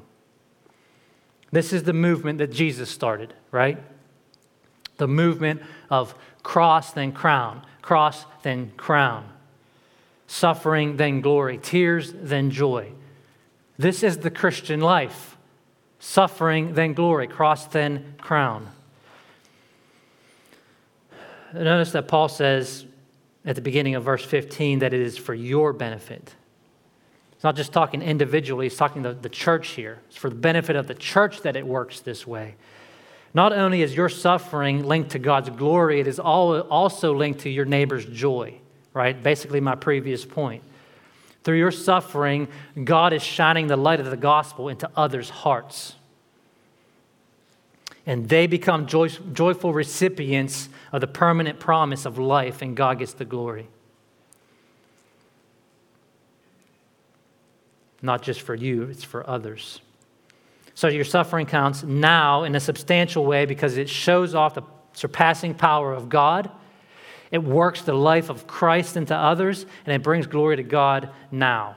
This 1.53 1.73
is 1.73 1.85
the 1.85 1.93
movement 1.93 2.39
that 2.39 2.51
Jesus 2.51 2.91
started, 2.91 3.33
right? 3.53 3.79
The 4.97 5.07
movement 5.07 5.63
of 5.91 6.13
cross, 6.43 6.91
then 6.91 7.13
crown, 7.13 7.65
cross, 7.81 8.27
then 8.43 8.73
crown, 8.77 9.29
suffering, 10.27 10.97
then 10.97 11.21
glory, 11.21 11.57
tears, 11.57 12.13
then 12.17 12.51
joy. 12.51 12.91
This 13.79 14.03
is 14.03 14.19
the 14.19 14.31
Christian 14.33 14.81
life 14.81 15.37
suffering, 16.01 16.75
then 16.75 16.95
glory, 16.95 17.29
cross, 17.29 17.67
then 17.67 18.17
crown. 18.19 18.73
Notice 21.55 21.93
that 21.93 22.09
Paul 22.09 22.29
says 22.29 22.85
at 23.45 23.57
the 23.57 23.63
beginning 23.63 23.95
of 23.95 24.05
verse 24.05 24.25
15 24.25 24.81
that 24.81 24.93
it 24.93 25.01
is 25.01 25.17
for 25.17 25.35
your 25.35 25.73
benefit. 25.73 26.35
It's 27.33 27.45
not 27.45 27.57
just 27.57 27.73
talking 27.73 28.03
individually, 28.03 28.67
he's 28.67 28.77
talking 28.77 29.03
the, 29.03 29.15
the 29.15 29.29
church 29.29 29.69
here. 29.69 30.01
It's 30.09 30.17
for 30.17 30.29
the 30.29 30.37
benefit 30.37 30.77
of 30.77 30.89
the 30.89 30.95
church 30.95 31.43
that 31.43 31.57
it 31.57 31.67
works 31.67 32.01
this 32.01 32.27
way. 32.27 32.57
Not 33.33 33.53
only 33.53 33.83
is 33.83 33.95
your 33.95 34.09
suffering 34.09 34.85
linked 34.85 35.11
to 35.11 35.19
God's 35.19 35.51
glory, 35.51 36.01
it 36.01 36.07
is 36.07 36.19
also 36.19 37.15
linked 37.15 37.41
to 37.41 37.51
your 37.51 37.65
neighbor's 37.65 38.05
joy, 38.05 38.55
right? 38.93 39.23
Basically, 39.23 39.61
my 39.61 39.77
previous 39.77 40.25
point. 40.25 40.63
Through 41.45 41.59
your 41.59 41.71
suffering, 41.71 42.49
God 42.83 43.13
is 43.13 43.23
shining 43.23 43.69
the 43.69 43.77
light 43.77 44.01
of 44.01 44.07
the 44.11 44.17
gospel 44.17 44.69
into 44.69 44.91
others' 44.97 45.31
hearts. 45.31 45.95
And 48.09 48.27
they 48.27 48.47
become 48.47 48.87
joy, 48.87 49.09
joyful 49.09 49.75
recipients 49.75 50.71
of 50.93 51.03
the 51.03 51.07
permanent 51.07 51.61
promise 51.61 52.07
of 52.07 52.19
life, 52.19 52.63
and 52.63 52.75
God 52.75 53.01
gets 53.01 53.13
the 53.13 53.27
glory. 53.27 53.69
Not 58.01 58.23
just 58.23 58.41
for 58.41 58.55
you, 58.55 58.85
it's 58.85 59.05
for 59.05 59.29
others. 59.29 59.83
So 60.75 60.89
your 60.89 61.05
suffering 61.05 61.45
counts 61.45 61.83
now 61.83 62.45
in 62.45 62.55
a 62.55 62.61
substantial 62.61 63.27
way 63.27 63.45
because 63.45 63.77
it 63.77 63.91
shows 63.91 64.35
off 64.35 64.55
the 64.55 64.63
surpassing 64.95 65.53
power 65.53 65.93
of 65.93 66.09
God. 66.09 66.51
It 67.31 67.45
works 67.45 67.83
the 67.83 67.93
life 67.93 68.31
of 68.31 68.47
Christ 68.47 68.97
into 68.97 69.15
others, 69.15 69.67
and 69.85 69.95
it 69.95 70.03
brings 70.03 70.27
glory 70.27 70.57
to 70.57 70.63
God 70.63 71.11
now. 71.31 71.77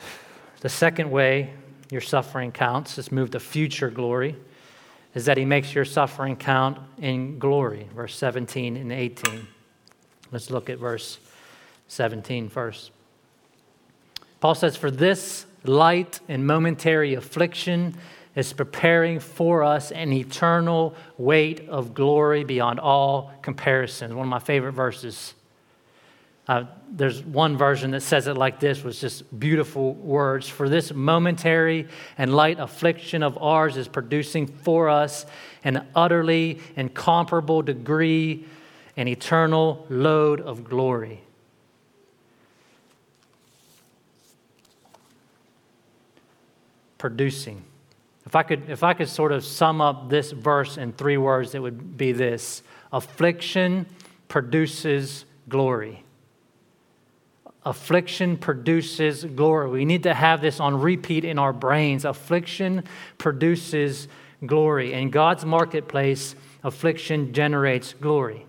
The 0.60 0.68
second 0.68 1.10
way 1.10 1.54
your 1.92 2.00
suffering 2.00 2.50
counts, 2.50 2.96
let's 2.96 3.12
move 3.12 3.30
to 3.32 3.38
future 3.38 3.90
glory, 3.90 4.34
is 5.14 5.26
that 5.26 5.36
he 5.36 5.44
makes 5.44 5.74
your 5.74 5.84
suffering 5.84 6.36
count 6.36 6.78
in 6.96 7.38
glory. 7.38 7.86
Verse 7.94 8.16
17 8.16 8.78
and 8.78 8.90
18. 8.90 9.46
Let's 10.32 10.50
look 10.50 10.70
at 10.70 10.78
verse 10.78 11.18
17 11.88 12.48
first. 12.48 12.92
Paul 14.40 14.54
says, 14.54 14.74
For 14.74 14.90
this 14.90 15.44
light 15.64 16.20
and 16.28 16.46
momentary 16.46 17.12
affliction 17.12 17.94
is 18.34 18.54
preparing 18.54 19.20
for 19.20 19.62
us 19.62 19.92
an 19.92 20.14
eternal 20.14 20.94
weight 21.18 21.68
of 21.68 21.92
glory 21.92 22.42
beyond 22.42 22.80
all 22.80 23.30
comparison. 23.42 24.16
One 24.16 24.28
of 24.28 24.30
my 24.30 24.38
favorite 24.38 24.72
verses. 24.72 25.34
Uh, 26.48 26.64
there's 26.90 27.22
one 27.22 27.56
version 27.56 27.92
that 27.92 28.00
says 28.00 28.26
it 28.26 28.36
like 28.36 28.58
this 28.58 28.82
was 28.82 29.00
just 29.00 29.38
beautiful 29.38 29.94
words. 29.94 30.48
For 30.48 30.68
this 30.68 30.92
momentary 30.92 31.86
and 32.18 32.34
light 32.34 32.58
affliction 32.58 33.22
of 33.22 33.38
ours 33.38 33.76
is 33.76 33.86
producing 33.86 34.48
for 34.48 34.88
us 34.88 35.24
an 35.62 35.86
utterly 35.94 36.58
incomparable 36.74 37.62
degree, 37.62 38.44
an 38.96 39.06
eternal 39.06 39.86
load 39.88 40.40
of 40.40 40.64
glory. 40.64 41.22
Producing. 46.98 47.64
If 48.26 48.34
I 48.34 48.42
could, 48.42 48.68
if 48.68 48.82
I 48.82 48.94
could 48.94 49.08
sort 49.08 49.30
of 49.30 49.44
sum 49.44 49.80
up 49.80 50.10
this 50.10 50.32
verse 50.32 50.76
in 50.76 50.92
three 50.92 51.16
words, 51.16 51.54
it 51.54 51.60
would 51.60 51.96
be 51.96 52.10
this 52.10 52.62
affliction 52.92 53.86
produces 54.28 55.24
glory. 55.48 56.04
Affliction 57.64 58.36
produces 58.36 59.24
glory. 59.24 59.70
We 59.70 59.84
need 59.84 60.02
to 60.02 60.14
have 60.14 60.40
this 60.40 60.58
on 60.58 60.80
repeat 60.80 61.24
in 61.24 61.38
our 61.38 61.52
brains. 61.52 62.04
Affliction 62.04 62.82
produces 63.18 64.08
glory. 64.44 64.92
In 64.92 65.10
God's 65.10 65.44
marketplace, 65.44 66.34
affliction 66.64 67.32
generates 67.32 67.94
glory. 67.94 68.46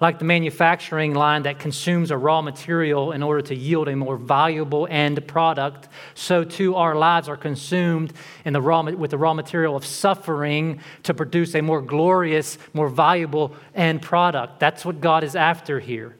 Like 0.00 0.18
the 0.18 0.24
manufacturing 0.24 1.14
line 1.14 1.42
that 1.44 1.58
consumes 1.58 2.10
a 2.10 2.16
raw 2.16 2.42
material 2.42 3.12
in 3.12 3.22
order 3.22 3.42
to 3.42 3.54
yield 3.54 3.88
a 3.88 3.96
more 3.96 4.16
valuable 4.16 4.88
end 4.90 5.26
product, 5.28 5.88
so 6.14 6.44
too 6.44 6.74
our 6.76 6.96
lives 6.96 7.28
are 7.28 7.36
consumed 7.36 8.12
the 8.44 8.60
raw, 8.60 8.82
with 8.82 9.10
the 9.10 9.18
raw 9.18 9.34
material 9.34 9.76
of 9.76 9.84
suffering 9.84 10.80
to 11.04 11.14
produce 11.14 11.54
a 11.54 11.60
more 11.60 11.80
glorious, 11.80 12.58
more 12.72 12.88
valuable 12.88 13.54
end 13.74 14.02
product. 14.02 14.60
That's 14.60 14.84
what 14.84 15.00
God 15.00 15.24
is 15.24 15.36
after 15.36 15.78
here. 15.78 16.16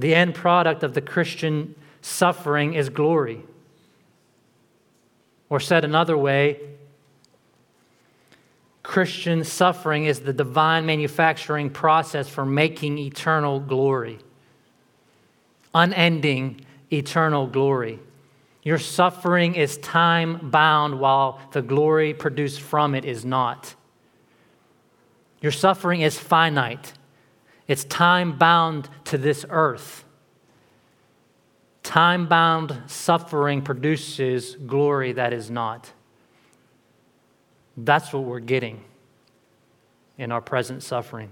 The 0.00 0.14
end 0.14 0.34
product 0.34 0.82
of 0.82 0.94
the 0.94 1.02
Christian 1.02 1.74
suffering 2.00 2.72
is 2.72 2.88
glory. 2.88 3.42
Or 5.50 5.60
said 5.60 5.84
another 5.84 6.16
way, 6.16 6.58
Christian 8.82 9.44
suffering 9.44 10.06
is 10.06 10.20
the 10.20 10.32
divine 10.32 10.86
manufacturing 10.86 11.68
process 11.68 12.30
for 12.30 12.46
making 12.46 12.96
eternal 12.96 13.60
glory, 13.60 14.18
unending 15.74 16.64
eternal 16.90 17.46
glory. 17.46 17.98
Your 18.62 18.78
suffering 18.78 19.54
is 19.54 19.76
time 19.78 20.50
bound 20.50 20.98
while 20.98 21.40
the 21.52 21.60
glory 21.60 22.14
produced 22.14 22.62
from 22.62 22.94
it 22.94 23.04
is 23.04 23.22
not. 23.22 23.74
Your 25.42 25.52
suffering 25.52 26.00
is 26.00 26.18
finite. 26.18 26.94
It's 27.70 27.84
time 27.84 28.36
bound 28.36 28.88
to 29.04 29.16
this 29.16 29.46
earth. 29.48 30.04
Time 31.84 32.26
bound 32.26 32.76
suffering 32.88 33.62
produces 33.62 34.56
glory 34.56 35.12
that 35.12 35.32
is 35.32 35.52
not. 35.52 35.92
That's 37.76 38.12
what 38.12 38.24
we're 38.24 38.40
getting 38.40 38.82
in 40.18 40.32
our 40.32 40.40
present 40.40 40.82
suffering. 40.82 41.30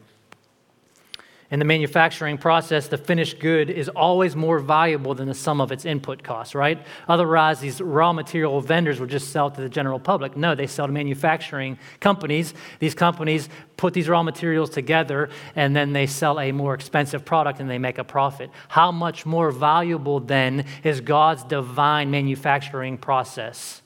In 1.51 1.61
the 1.61 1.65
manufacturing 1.65 2.37
process, 2.37 2.89
the 2.89 2.99
finished 2.99 3.39
good 3.39 3.71
is 3.71 3.89
always 3.89 4.37
more 4.37 4.59
valuable 4.59 5.15
than 5.15 5.29
the 5.29 5.35
sum 5.35 5.63
of 5.63 5.73
its 5.73 5.87
input 5.87 6.23
costs, 6.23 6.55
right? 6.55 6.79
Otherwise, 7.09 7.61
these 7.61 7.81
raw 7.81 8.13
material 8.13 8.61
vendors 8.61 9.01
would 9.01 9.09
just 9.09 9.33
sell 9.33 9.51
to 9.51 9.61
the 9.63 9.69
general 9.71 9.99
public. 9.99 10.37
No, 10.37 10.55
they 10.55 10.67
sell 10.67 10.87
to 10.87 10.93
manufacturing 10.93 11.79
companies. 12.01 12.53
These 12.81 12.95
companies 12.95 13.49
put 13.79 13.95
these 13.95 14.11
raw 14.11 14.23
materials 14.23 14.69
together 14.69 15.31
and 15.57 15.75
then 15.75 15.95
they 15.95 16.07
sell 16.07 16.39
a 16.39 16.53
more 16.53 16.75
expensive 16.75 17.25
product 17.25 17.61
and 17.61 17.71
they 17.71 17.79
make 17.79 17.97
a 17.97 18.05
profit. 18.05 18.51
How 18.69 18.93
much 18.93 19.25
more 19.25 19.51
valuable 19.51 20.21
then 20.21 20.67
is 20.85 21.01
God's 21.01 21.45
divine 21.45 22.11
manufacturing 22.11 22.99
process? 22.99 23.81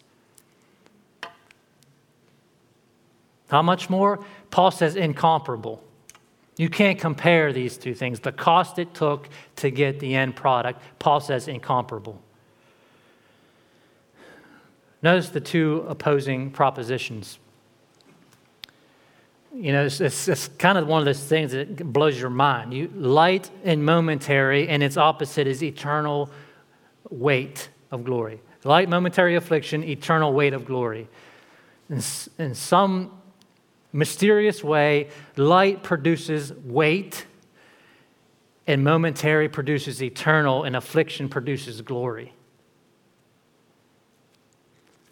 How 3.48 3.62
much 3.62 3.88
more? 3.88 4.18
Paul 4.50 4.72
says 4.72 4.96
incomparable. 4.96 5.84
You 6.56 6.68
can't 6.68 6.98
compare 6.98 7.52
these 7.52 7.78
two 7.78 7.94
things. 7.94 8.20
The 8.20 8.32
cost 8.32 8.78
it 8.78 8.94
took 8.94 9.28
to 9.56 9.70
get 9.70 10.00
the 10.00 10.14
end 10.14 10.36
product, 10.36 10.82
Paul 10.98 11.20
says 11.20 11.48
incomparable. 11.48 12.20
Notice 15.02 15.30
the 15.30 15.40
two 15.40 15.84
opposing 15.88 16.50
propositions. 16.50 17.38
You 19.54 19.72
know, 19.72 19.86
it's, 19.86 20.00
it's, 20.00 20.28
it's, 20.28 20.48
kind 20.48 20.78
of 20.78 20.86
one 20.86 21.00
of 21.00 21.04
those 21.04 21.22
things 21.22 21.52
that 21.52 21.92
blows 21.92 22.18
your 22.18 22.30
mind. 22.30 22.72
You, 22.72 22.88
light 22.94 23.50
and 23.64 23.84
momentary, 23.84 24.68
and 24.68 24.82
its 24.82 24.96
opposite 24.96 25.46
is 25.46 25.62
eternal 25.62 26.30
weight 27.10 27.68
of 27.90 28.04
glory. 28.04 28.40
Light, 28.64 28.88
momentary 28.88 29.34
affliction, 29.34 29.84
eternal 29.84 30.32
weight 30.32 30.54
of 30.54 30.64
glory. 30.64 31.08
In, 31.90 32.00
in 32.38 32.54
some 32.54 33.10
mysterious 33.92 34.64
way, 34.64 35.08
light 35.36 35.82
produces 35.82 36.52
weight, 36.52 37.26
and 38.66 38.84
momentary 38.84 39.48
produces 39.48 40.02
eternal, 40.02 40.64
and 40.64 40.76
affliction 40.76 41.28
produces 41.28 41.80
glory. 41.82 42.32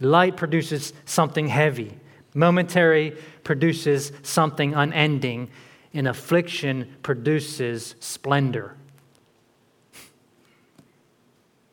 Light 0.00 0.36
produces 0.36 0.92
something 1.04 1.48
heavy, 1.48 1.98
momentary 2.34 3.16
produces 3.44 4.12
something 4.22 4.74
unending, 4.74 5.50
and 5.92 6.08
affliction 6.08 6.96
produces 7.02 7.96
splendor. 8.00 8.76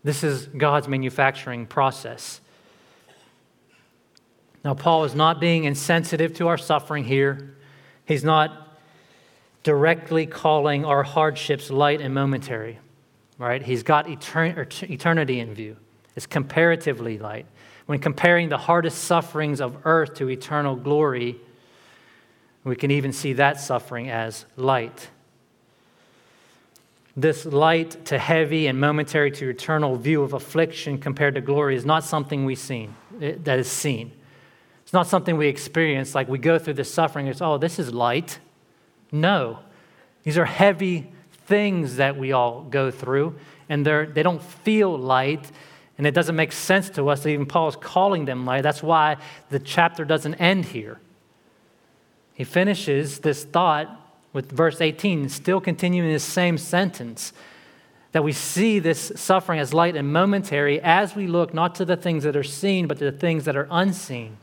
This 0.03 0.23
is 0.23 0.47
God's 0.47 0.87
manufacturing 0.87 1.65
process. 1.65 2.41
Now, 4.67 4.73
Paul 4.73 5.05
is 5.05 5.15
not 5.15 5.39
being 5.39 5.63
insensitive 5.63 6.33
to 6.33 6.49
our 6.49 6.57
suffering 6.57 7.05
here. 7.05 7.55
He's 8.03 8.25
not 8.25 8.77
directly 9.63 10.25
calling 10.25 10.83
our 10.83 11.03
hardships 11.03 11.69
light 11.69 12.01
and 12.01 12.13
momentary, 12.13 12.77
right? 13.37 13.61
He's 13.61 13.81
got 13.81 14.07
etern- 14.07 14.57
er, 14.57 14.67
eternity 14.91 15.39
in 15.39 15.53
view. 15.53 15.77
It's 16.17 16.25
comparatively 16.25 17.17
light. 17.17 17.45
When 17.85 17.99
comparing 17.99 18.49
the 18.49 18.57
hardest 18.57 19.05
sufferings 19.05 19.61
of 19.61 19.77
earth 19.85 20.15
to 20.15 20.29
eternal 20.29 20.75
glory, 20.75 21.37
we 22.65 22.75
can 22.75 22.91
even 22.91 23.13
see 23.13 23.31
that 23.31 23.61
suffering 23.61 24.09
as 24.09 24.45
light. 24.57 25.11
This 27.15 27.45
light 27.45 28.03
to 28.07 28.19
heavy 28.19 28.67
and 28.67 28.77
momentary 28.77 29.31
to 29.31 29.47
eternal 29.47 29.95
view 29.95 30.23
of 30.23 30.33
affliction 30.33 30.97
compared 30.97 31.35
to 31.35 31.41
glory 31.41 31.77
is 31.77 31.85
not 31.85 32.03
something 32.03 32.43
we 32.43 32.55
seen, 32.55 32.95
eh, 33.21 33.35
that 33.45 33.59
is 33.59 33.71
seen. 33.71 34.11
It's 34.87 34.93
not 34.93 35.07
something 35.07 35.35
we 35.35 35.49
experience 35.49 36.15
like 36.15 36.29
we 36.29 36.37
go 36.37 36.57
through 36.57 36.75
the 36.75 36.85
suffering. 36.85 37.27
It's, 37.27 37.41
oh, 37.41 37.57
this 37.57 37.77
is 37.77 37.93
light. 37.93 38.39
No. 39.11 39.59
These 40.23 40.37
are 40.37 40.45
heavy 40.45 41.11
things 41.45 41.97
that 41.97 42.15
we 42.15 42.31
all 42.31 42.61
go 42.61 42.89
through, 42.89 43.35
and 43.67 43.85
they're, 43.85 44.05
they 44.05 44.23
don't 44.23 44.41
feel 44.41 44.97
light, 44.97 45.51
and 45.97 46.07
it 46.07 46.13
doesn't 46.13 46.37
make 46.37 46.53
sense 46.53 46.89
to 46.91 47.09
us 47.09 47.23
that 47.23 47.31
even 47.31 47.45
Paul 47.45 47.67
is 47.67 47.75
calling 47.75 48.23
them 48.23 48.45
light. 48.45 48.61
That's 48.61 48.81
why 48.81 49.17
the 49.49 49.59
chapter 49.59 50.05
doesn't 50.05 50.35
end 50.35 50.63
here. 50.63 51.01
He 52.33 52.45
finishes 52.45 53.19
this 53.19 53.43
thought 53.43 53.89
with 54.31 54.49
verse 54.49 54.79
18, 54.79 55.27
still 55.27 55.59
continuing 55.59 56.09
this 56.13 56.23
same 56.23 56.57
sentence 56.57 57.33
that 58.13 58.23
we 58.23 58.31
see 58.31 58.79
this 58.79 59.11
suffering 59.17 59.59
as 59.59 59.73
light 59.73 59.97
and 59.97 60.13
momentary 60.13 60.79
as 60.79 61.13
we 61.13 61.27
look 61.27 61.53
not 61.53 61.75
to 61.75 61.83
the 61.83 61.97
things 61.97 62.23
that 62.23 62.37
are 62.37 62.41
seen, 62.41 62.87
but 62.87 62.99
to 62.99 63.11
the 63.11 63.17
things 63.17 63.43
that 63.43 63.57
are 63.57 63.67
unseen. 63.69 64.37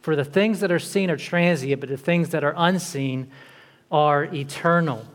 For 0.00 0.16
the 0.16 0.24
things 0.24 0.60
that 0.60 0.72
are 0.72 0.78
seen 0.78 1.10
are 1.10 1.16
transient, 1.16 1.80
but 1.80 1.90
the 1.90 1.96
things 1.96 2.30
that 2.30 2.44
are 2.44 2.54
unseen 2.56 3.30
are 3.90 4.24
eternal. 4.24 5.06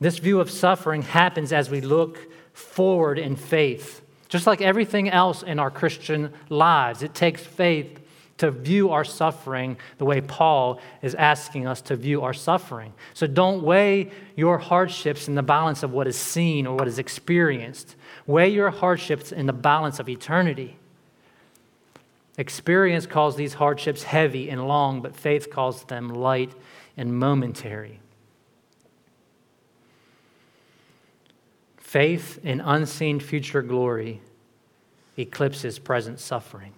This 0.00 0.18
view 0.18 0.40
of 0.40 0.50
suffering 0.50 1.02
happens 1.02 1.52
as 1.52 1.70
we 1.70 1.80
look 1.80 2.18
forward 2.52 3.18
in 3.18 3.36
faith. 3.36 4.02
Just 4.28 4.46
like 4.46 4.60
everything 4.60 5.08
else 5.08 5.42
in 5.42 5.58
our 5.58 5.70
Christian 5.70 6.32
lives, 6.48 7.02
it 7.02 7.14
takes 7.14 7.42
faith 7.42 8.00
to 8.38 8.50
view 8.50 8.90
our 8.90 9.04
suffering 9.04 9.78
the 9.98 10.04
way 10.04 10.20
Paul 10.20 10.80
is 11.00 11.14
asking 11.14 11.66
us 11.66 11.80
to 11.82 11.96
view 11.96 12.22
our 12.22 12.34
suffering. 12.34 12.92
So 13.14 13.26
don't 13.26 13.62
weigh 13.62 14.10
your 14.36 14.58
hardships 14.58 15.28
in 15.28 15.34
the 15.34 15.42
balance 15.42 15.82
of 15.82 15.92
what 15.92 16.06
is 16.06 16.16
seen 16.16 16.66
or 16.66 16.76
what 16.76 16.88
is 16.88 16.98
experienced. 16.98 17.96
Weigh 18.26 18.50
your 18.50 18.70
hardships 18.70 19.32
in 19.32 19.46
the 19.46 19.52
balance 19.52 19.98
of 19.98 20.08
eternity. 20.08 20.76
Experience 22.38 23.06
calls 23.06 23.36
these 23.36 23.54
hardships 23.54 24.02
heavy 24.02 24.50
and 24.50 24.68
long, 24.68 25.00
but 25.00 25.16
faith 25.16 25.50
calls 25.50 25.84
them 25.84 26.10
light 26.10 26.52
and 26.96 27.18
momentary. 27.18 28.00
Faith 31.78 32.38
in 32.44 32.60
unseen 32.60 33.20
future 33.20 33.62
glory 33.62 34.20
eclipses 35.16 35.78
present 35.78 36.20
suffering. 36.20 36.72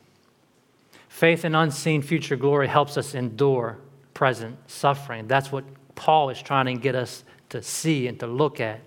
Faith 1.09 1.45
in 1.45 1.55
unseen 1.57 2.03
future 2.03 2.37
glory 2.37 2.69
helps 2.69 2.97
us 2.97 3.15
endure 3.15 3.79
present 4.15 4.57
suffering. 4.71 5.27
That's 5.27 5.51
what 5.51 5.65
Paul 5.97 6.31
is 6.31 6.41
trying 6.41 6.67
to 6.67 6.75
get 6.75 6.95
us 6.95 7.25
to 7.49 7.63
see 7.63 8.07
and 8.07 8.21
to 8.21 8.29
look 8.29 8.61
at. 8.61 8.81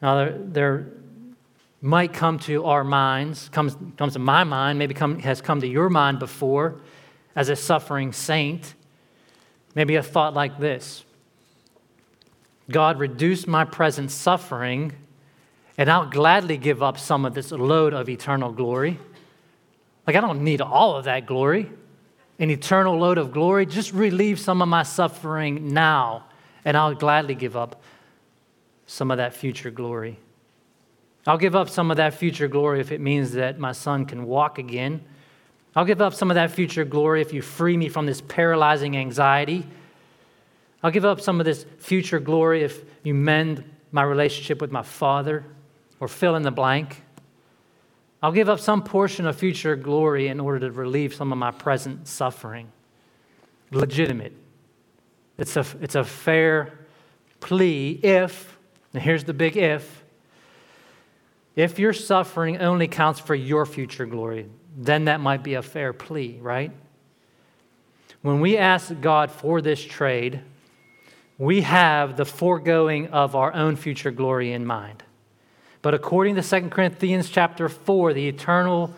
Now, 0.00 0.16
there, 0.16 0.38
there 0.38 0.86
might 1.82 2.12
come 2.12 2.38
to 2.38 2.64
our 2.64 2.84
minds, 2.84 3.48
comes, 3.48 3.76
comes 3.96 4.12
to 4.12 4.20
my 4.20 4.44
mind, 4.44 4.78
maybe 4.78 4.94
come, 4.94 5.18
has 5.18 5.42
come 5.42 5.60
to 5.60 5.66
your 5.66 5.90
mind 5.90 6.20
before 6.20 6.80
as 7.34 7.48
a 7.48 7.56
suffering 7.56 8.12
saint, 8.12 8.74
maybe 9.74 9.96
a 9.96 10.02
thought 10.02 10.32
like 10.32 10.58
this 10.60 11.04
God, 12.70 13.00
reduce 13.00 13.48
my 13.48 13.64
present 13.64 14.12
suffering, 14.12 14.92
and 15.76 15.90
I'll 15.90 16.06
gladly 16.06 16.56
give 16.56 16.82
up 16.82 16.98
some 16.98 17.24
of 17.24 17.34
this 17.34 17.50
load 17.50 17.92
of 17.92 18.08
eternal 18.08 18.52
glory. 18.52 18.98
Like, 20.06 20.14
I 20.14 20.20
don't 20.20 20.44
need 20.44 20.60
all 20.60 20.96
of 20.96 21.04
that 21.04 21.26
glory, 21.26 21.68
an 22.38 22.50
eternal 22.50 22.96
load 22.96 23.18
of 23.18 23.32
glory. 23.32 23.66
Just 23.66 23.92
relieve 23.92 24.38
some 24.38 24.62
of 24.62 24.68
my 24.68 24.84
suffering 24.84 25.72
now, 25.72 26.26
and 26.64 26.76
I'll 26.76 26.94
gladly 26.94 27.34
give 27.34 27.56
up 27.56 27.82
some 28.86 29.10
of 29.10 29.16
that 29.16 29.34
future 29.34 29.70
glory. 29.70 30.18
I'll 31.26 31.38
give 31.38 31.54
up 31.54 31.68
some 31.68 31.90
of 31.90 31.98
that 31.98 32.14
future 32.14 32.48
glory 32.48 32.80
if 32.80 32.90
it 32.90 33.00
means 33.00 33.32
that 33.32 33.58
my 33.58 33.72
son 33.72 34.06
can 34.06 34.26
walk 34.26 34.58
again. 34.58 35.04
I'll 35.74 35.84
give 35.84 36.00
up 36.00 36.14
some 36.14 36.30
of 36.30 36.34
that 36.34 36.50
future 36.50 36.84
glory 36.84 37.22
if 37.22 37.32
you 37.32 37.42
free 37.42 37.76
me 37.76 37.88
from 37.88 38.06
this 38.06 38.20
paralyzing 38.20 38.96
anxiety. 38.96 39.66
I'll 40.82 40.90
give 40.90 41.04
up 41.04 41.20
some 41.20 41.40
of 41.40 41.46
this 41.46 41.64
future 41.78 42.18
glory 42.18 42.62
if 42.62 42.82
you 43.04 43.14
mend 43.14 43.64
my 43.92 44.02
relationship 44.02 44.60
with 44.60 44.72
my 44.72 44.82
father 44.82 45.44
or 46.00 46.08
fill 46.08 46.34
in 46.34 46.42
the 46.42 46.50
blank. 46.50 47.02
I'll 48.22 48.32
give 48.32 48.48
up 48.48 48.60
some 48.60 48.82
portion 48.82 49.26
of 49.26 49.36
future 49.36 49.76
glory 49.76 50.28
in 50.28 50.40
order 50.40 50.60
to 50.60 50.72
relieve 50.72 51.14
some 51.14 51.32
of 51.32 51.38
my 51.38 51.50
present 51.52 52.08
suffering. 52.08 52.70
Legitimate. 53.70 54.32
It's 55.38 55.56
a, 55.56 55.64
it's 55.80 55.94
a 55.94 56.04
fair 56.04 56.78
plea 57.40 57.98
if 58.02 58.58
now, 58.92 59.00
here's 59.00 59.24
the 59.24 59.32
big 59.32 59.56
if. 59.56 60.01
If 61.54 61.78
your 61.78 61.92
suffering 61.92 62.58
only 62.58 62.88
counts 62.88 63.20
for 63.20 63.34
your 63.34 63.66
future 63.66 64.06
glory, 64.06 64.48
then 64.76 65.04
that 65.04 65.20
might 65.20 65.42
be 65.42 65.54
a 65.54 65.62
fair 65.62 65.92
plea, 65.92 66.38
right? 66.40 66.72
When 68.22 68.40
we 68.40 68.56
ask 68.56 68.92
God 69.00 69.30
for 69.30 69.60
this 69.60 69.82
trade, 69.84 70.40
we 71.38 71.62
have 71.62 72.16
the 72.16 72.24
foregoing 72.24 73.08
of 73.08 73.34
our 73.34 73.52
own 73.52 73.76
future 73.76 74.12
glory 74.12 74.52
in 74.52 74.64
mind. 74.64 75.02
But 75.82 75.94
according 75.94 76.36
to 76.36 76.42
2 76.42 76.68
Corinthians 76.68 77.28
chapter 77.28 77.68
4, 77.68 78.12
the 78.12 78.28
eternal 78.28 78.94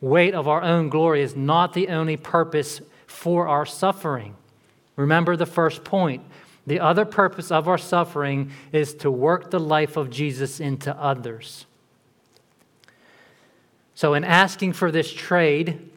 weight 0.00 0.34
of 0.34 0.48
our 0.48 0.62
own 0.62 0.88
glory 0.88 1.22
is 1.22 1.34
not 1.34 1.72
the 1.72 1.88
only 1.88 2.16
purpose 2.16 2.80
for 3.06 3.48
our 3.48 3.66
suffering. 3.66 4.36
Remember 4.96 5.36
the 5.36 5.46
first 5.46 5.84
point 5.84 6.22
the 6.66 6.78
other 6.78 7.04
purpose 7.04 7.50
of 7.50 7.66
our 7.66 7.78
suffering 7.78 8.52
is 8.70 8.94
to 8.94 9.10
work 9.10 9.50
the 9.50 9.58
life 9.58 9.96
of 9.96 10.10
Jesus 10.10 10.60
into 10.60 10.96
others. 10.96 11.66
So, 14.02 14.14
in 14.14 14.24
asking 14.24 14.72
for 14.72 14.90
this 14.90 15.12
trade, 15.12 15.88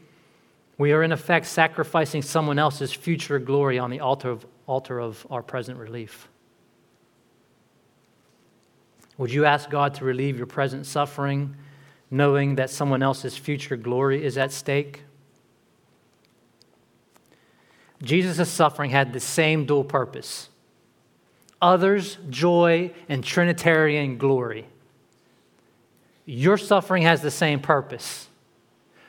we 0.77 0.91
are 0.91 1.01
in 1.01 1.11
effect 1.11 1.47
sacrificing 1.47 2.21
someone 2.21 2.59
else's 2.59 2.93
future 2.93 3.39
glory 3.39 3.79
on 3.79 3.89
the 3.89 3.99
altar 3.99 4.29
of, 4.29 4.45
altar 4.67 5.01
of 5.01 5.25
our 5.31 5.41
present 5.41 5.79
relief. 5.79 6.27
Would 9.17 9.33
you 9.33 9.45
ask 9.45 9.71
God 9.71 9.95
to 9.95 10.05
relieve 10.05 10.37
your 10.37 10.45
present 10.45 10.85
suffering, 10.85 11.55
knowing 12.11 12.57
that 12.57 12.69
someone 12.69 13.01
else's 13.01 13.37
future 13.37 13.75
glory 13.75 14.23
is 14.23 14.37
at 14.37 14.51
stake? 14.51 15.01
Jesus' 18.03 18.49
suffering 18.49 18.91
had 18.91 19.13
the 19.13 19.19
same 19.19 19.65
dual 19.65 19.83
purpose 19.83 20.49
others 21.59 22.19
joy 22.29 22.93
and 23.09 23.23
Trinitarian 23.23 24.19
glory. 24.19 24.67
Your 26.25 26.57
suffering 26.57 27.03
has 27.03 27.21
the 27.21 27.31
same 27.31 27.59
purpose 27.59 28.27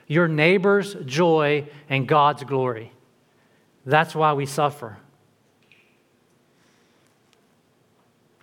your 0.09 0.29
neighbor's 0.29 0.95
joy 1.05 1.69
and 1.89 2.07
God's 2.07 2.45
glory. 2.45 2.93
That's 3.85 4.15
why 4.15 4.33
we 4.35 4.47
suffer. 4.47 4.99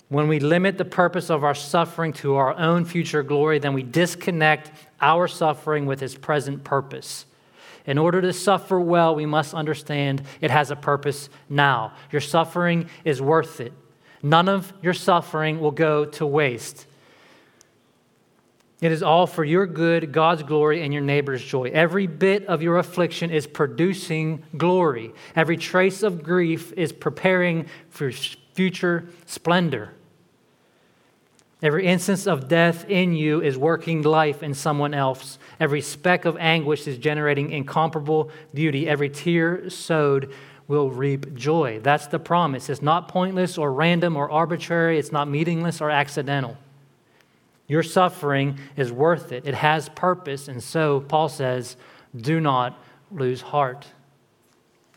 When 0.09 0.27
we 0.27 0.39
limit 0.39 0.77
the 0.77 0.85
purpose 0.85 1.29
of 1.29 1.43
our 1.43 1.55
suffering 1.55 2.13
to 2.13 2.35
our 2.35 2.53
own 2.53 2.85
future 2.85 3.23
glory, 3.23 3.59
then 3.59 3.73
we 3.73 3.81
disconnect 3.81 4.71
our 5.01 5.27
suffering 5.27 5.85
with 5.85 5.99
His 5.99 6.15
present 6.15 6.63
purpose. 6.63 7.25
In 7.85 7.97
order 7.97 8.21
to 8.21 8.31
suffer 8.31 8.79
well, 8.79 9.15
we 9.15 9.25
must 9.25 9.53
understand 9.53 10.21
it 10.39 10.51
has 10.51 10.69
a 10.71 10.75
purpose 10.75 11.29
now. 11.49 11.93
Your 12.11 12.21
suffering 12.21 12.89
is 13.03 13.21
worth 13.21 13.59
it. 13.59 13.73
None 14.21 14.47
of 14.47 14.71
your 14.81 14.93
suffering 14.93 15.59
will 15.59 15.71
go 15.71 16.05
to 16.05 16.25
waste. 16.25 16.85
It 18.83 18.91
is 18.91 19.01
all 19.01 19.27
for 19.27 19.45
your 19.45 19.65
good, 19.65 20.11
God's 20.11 20.43
glory, 20.43 20.83
and 20.83 20.91
your 20.91 21.01
neighbor's 21.01 21.41
joy. 21.41 21.71
Every 21.73 22.05
bit 22.05 22.45
of 22.47 22.61
your 22.61 22.77
affliction 22.77 23.31
is 23.31 23.47
producing 23.47 24.43
glory. 24.57 25.13
Every 25.37 25.55
trace 25.55 26.03
of 26.03 26.21
grief 26.21 26.73
is 26.73 26.91
preparing 26.91 27.67
for 27.89 28.11
future 28.11 29.07
splendor. 29.25 29.93
Every 31.61 31.85
instance 31.85 32.27
of 32.27 32.49
death 32.49 32.89
in 32.89 33.13
you 33.13 33.41
is 33.41 33.57
working 33.57 34.01
life 34.01 34.43
in 34.43 34.53
someone 34.53 34.93
else. 34.93 35.39
Every 35.61 35.79
speck 35.79 36.25
of 36.25 36.35
anguish 36.35 36.85
is 36.85 36.97
generating 36.97 37.51
incomparable 37.51 38.31
beauty. 38.53 38.89
Every 38.89 39.09
tear 39.09 39.69
sowed 39.69 40.33
will 40.67 40.89
reap 40.91 41.33
joy. 41.35 41.79
That's 41.81 42.07
the 42.07 42.19
promise. 42.19 42.69
It's 42.69 42.81
not 42.81 43.07
pointless 43.07 43.57
or 43.57 43.71
random 43.71 44.17
or 44.17 44.29
arbitrary, 44.29 44.99
it's 44.99 45.13
not 45.13 45.29
meaningless 45.29 45.79
or 45.79 45.89
accidental. 45.89 46.57
Your 47.73 47.81
suffering 47.81 48.59
is 48.77 48.91
worth 48.91 49.31
it, 49.31 49.47
it 49.47 49.55
has 49.55 49.89
purpose. 49.89 50.47
And 50.47 50.61
so, 50.61 50.99
Paul 50.99 51.27
says, 51.27 51.75
do 52.15 52.39
not 52.39 52.79
lose 53.09 53.41
heart. 53.41 53.87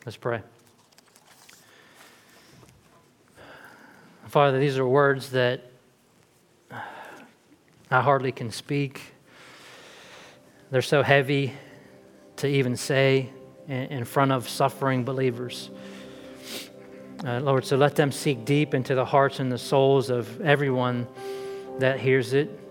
Let's 0.05 0.19
pray. 0.19 0.43
Father, 4.27 4.61
these 4.61 4.77
are 4.77 4.87
words 4.87 5.31
that 5.31 5.71
I 6.71 8.03
hardly 8.03 8.31
can 8.31 8.51
speak. 8.51 9.01
They're 10.71 10.83
so 10.83 11.03
heavy 11.03 11.55
to 12.37 12.47
even 12.47 12.77
say 12.77 13.31
in 13.69 14.05
front 14.05 14.33
of 14.33 14.51
suffering 14.51 15.03
believers. 15.03 15.71
Uh, 17.25 17.41
Lord, 17.41 17.65
so 17.65 17.79
let 17.79 17.97
them 17.97 18.13
seek 18.13 18.45
deep 18.45 18.75
into 18.75 18.95
the 18.95 19.07
hearts 19.07 19.41
and 19.41 19.51
the 19.51 19.57
souls 19.57 20.11
of 20.11 20.43
everyone 20.43 21.09
that 21.79 21.99
hears 22.01 22.35
it. 22.35 22.65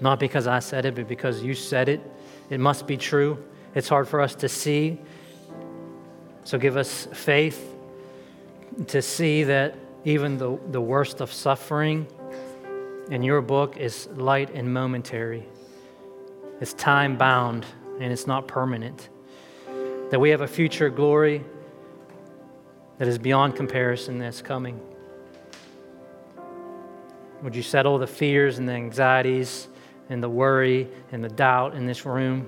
Not 0.00 0.18
because 0.18 0.46
I 0.46 0.60
said 0.60 0.84
it, 0.84 0.94
but 0.94 1.08
because 1.08 1.42
you 1.42 1.54
said 1.54 1.88
it. 1.88 2.00
It 2.48 2.60
must 2.60 2.86
be 2.86 2.96
true. 2.96 3.42
It's 3.74 3.88
hard 3.88 4.08
for 4.08 4.20
us 4.20 4.34
to 4.36 4.48
see. 4.48 4.98
So 6.44 6.58
give 6.58 6.76
us 6.76 7.06
faith 7.12 7.74
to 8.88 9.02
see 9.02 9.44
that 9.44 9.74
even 10.04 10.38
the, 10.38 10.58
the 10.70 10.80
worst 10.80 11.20
of 11.20 11.32
suffering 11.32 12.06
in 13.10 13.22
your 13.22 13.42
book 13.42 13.76
is 13.76 14.08
light 14.14 14.50
and 14.54 14.72
momentary. 14.72 15.46
It's 16.60 16.72
time 16.72 17.16
bound 17.16 17.66
and 18.00 18.12
it's 18.12 18.26
not 18.26 18.48
permanent 18.48 19.08
that 20.10 20.18
we 20.18 20.30
have 20.30 20.40
a 20.40 20.48
future 20.48 20.90
glory 20.90 21.44
that 22.98 23.06
is 23.06 23.16
beyond 23.16 23.54
comparison 23.54 24.18
that's 24.18 24.42
coming. 24.42 24.80
Would 27.42 27.54
you 27.54 27.62
settle 27.62 27.96
the 27.98 28.06
fears 28.06 28.58
and 28.58 28.68
the 28.68 28.72
anxieties 28.72 29.68
and 30.10 30.22
the 30.22 30.28
worry 30.28 30.88
and 31.12 31.24
the 31.24 31.28
doubt 31.30 31.74
in 31.74 31.86
this 31.86 32.04
room 32.04 32.46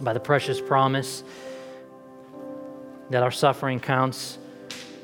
by 0.00 0.14
the 0.14 0.20
precious 0.20 0.60
promise 0.60 1.22
that 3.10 3.22
our 3.22 3.30
suffering 3.30 3.78
counts 3.78 4.38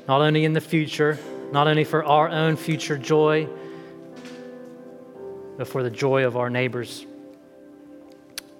not 0.07 0.21
only 0.21 0.43
in 0.43 0.53
the 0.53 0.61
future, 0.61 1.19
not 1.51 1.67
only 1.67 1.83
for 1.83 2.03
our 2.03 2.27
own 2.27 2.55
future 2.55 2.97
joy, 2.97 3.47
but 5.57 5.67
for 5.67 5.83
the 5.83 5.91
joy 5.91 6.25
of 6.25 6.35
our 6.35 6.49
neighbors, 6.49 7.05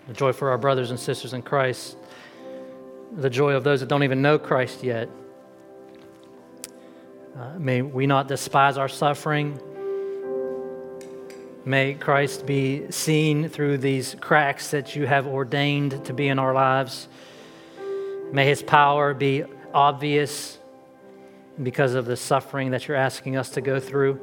the 0.08 0.14
joy 0.14 0.32
for 0.32 0.52
our 0.52 0.60
brothers 0.60 0.92
and 0.92 1.00
sisters 1.00 1.34
in 1.34 1.42
Christ 1.42 1.98
the 3.16 3.30
joy 3.30 3.54
of 3.54 3.64
those 3.64 3.82
that 3.82 3.90
don't 3.90 4.04
even 4.04 4.22
know 4.22 4.40
Christ 4.40 4.84
yet. 4.84 5.10
Uh, 7.38 7.58
may 7.58 7.82
we 7.82 8.08
not 8.08 8.28
despise 8.28 8.78
our 8.78 8.88
suffering. 8.88 9.60
May 11.64 11.94
Christ 11.94 12.48
be 12.48 12.90
seen 12.90 13.48
through 13.48 13.78
these 13.78 14.16
cracks 14.20 14.72
that 14.72 14.96
you 14.96 15.06
have 15.06 15.28
ordained 15.28 16.06
to 16.06 16.14
be 16.14 16.28
in 16.28 16.40
our 16.40 16.56
lives. 16.56 17.08
May 18.32 18.48
his 18.48 18.64
power 18.64 19.14
be 19.14 19.44
obvious 19.72 20.58
because 21.62 21.94
of 21.94 22.06
the 22.06 22.18
suffering 22.18 22.72
that 22.72 22.88
you're 22.88 22.98
asking 22.98 23.38
us 23.38 23.52
to 23.52 23.62
go 23.62 23.80
through. 23.80 24.20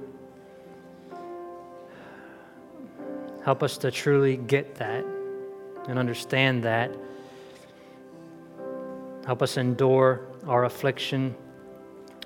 Help 3.45 3.63
us 3.63 3.79
to 3.79 3.93
truly 3.93 4.37
get 4.37 4.75
that 4.77 5.05
and 5.87 5.97
understand 5.97 6.65
that. 6.65 6.91
Help 9.27 9.43
us 9.43 9.57
endure 9.57 10.27
our 10.47 10.65
affliction, 10.65 11.37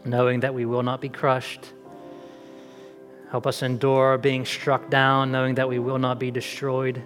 knowing 0.06 0.40
that 0.40 0.54
we 0.54 0.64
will 0.64 0.82
not 0.82 1.02
be 1.02 1.10
crushed. 1.10 1.74
Help 3.32 3.46
us 3.46 3.62
endure 3.62 4.18
being 4.18 4.44
struck 4.44 4.90
down, 4.90 5.32
knowing 5.32 5.54
that 5.54 5.66
we 5.66 5.78
will 5.78 5.98
not 5.98 6.18
be 6.18 6.30
destroyed. 6.30 7.02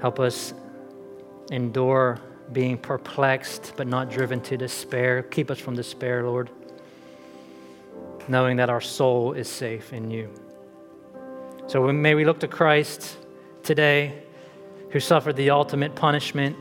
Help 0.00 0.18
us 0.18 0.52
endure 1.52 2.18
being 2.52 2.76
perplexed 2.78 3.74
but 3.76 3.86
not 3.86 4.10
driven 4.10 4.40
to 4.40 4.56
despair. 4.56 5.22
Keep 5.22 5.52
us 5.52 5.60
from 5.60 5.76
despair, 5.76 6.24
Lord, 6.24 6.50
knowing 8.26 8.56
that 8.56 8.70
our 8.70 8.80
soul 8.80 9.34
is 9.34 9.48
safe 9.48 9.92
in 9.92 10.10
you. 10.10 10.34
So 11.68 11.86
may 11.92 12.16
we 12.16 12.24
look 12.24 12.40
to 12.40 12.48
Christ 12.48 13.16
today, 13.62 14.20
who 14.90 14.98
suffered 14.98 15.36
the 15.36 15.50
ultimate 15.50 15.94
punishment 15.94 16.56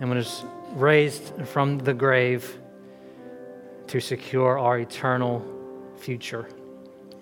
and 0.00 0.08
was 0.08 0.46
raised 0.76 1.34
from 1.44 1.76
the 1.76 1.92
grave 1.92 2.58
to 3.88 4.00
secure 4.00 4.58
our 4.58 4.78
eternal 4.78 5.50
future 6.04 6.46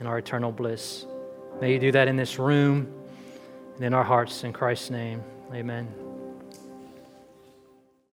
and 0.01 0.09
our 0.09 0.19
eternal 0.19 0.51
bliss. 0.51 1.07
May 1.61 1.73
you 1.73 1.79
do 1.79 1.93
that 1.93 2.09
in 2.09 2.17
this 2.17 2.39
room 2.39 2.93
and 3.77 3.85
in 3.85 3.95
our 3.95 4.03
hearts. 4.03 4.43
In 4.43 4.53
Christ's 4.53 4.91
name, 4.91 5.23
amen. 5.55 6.02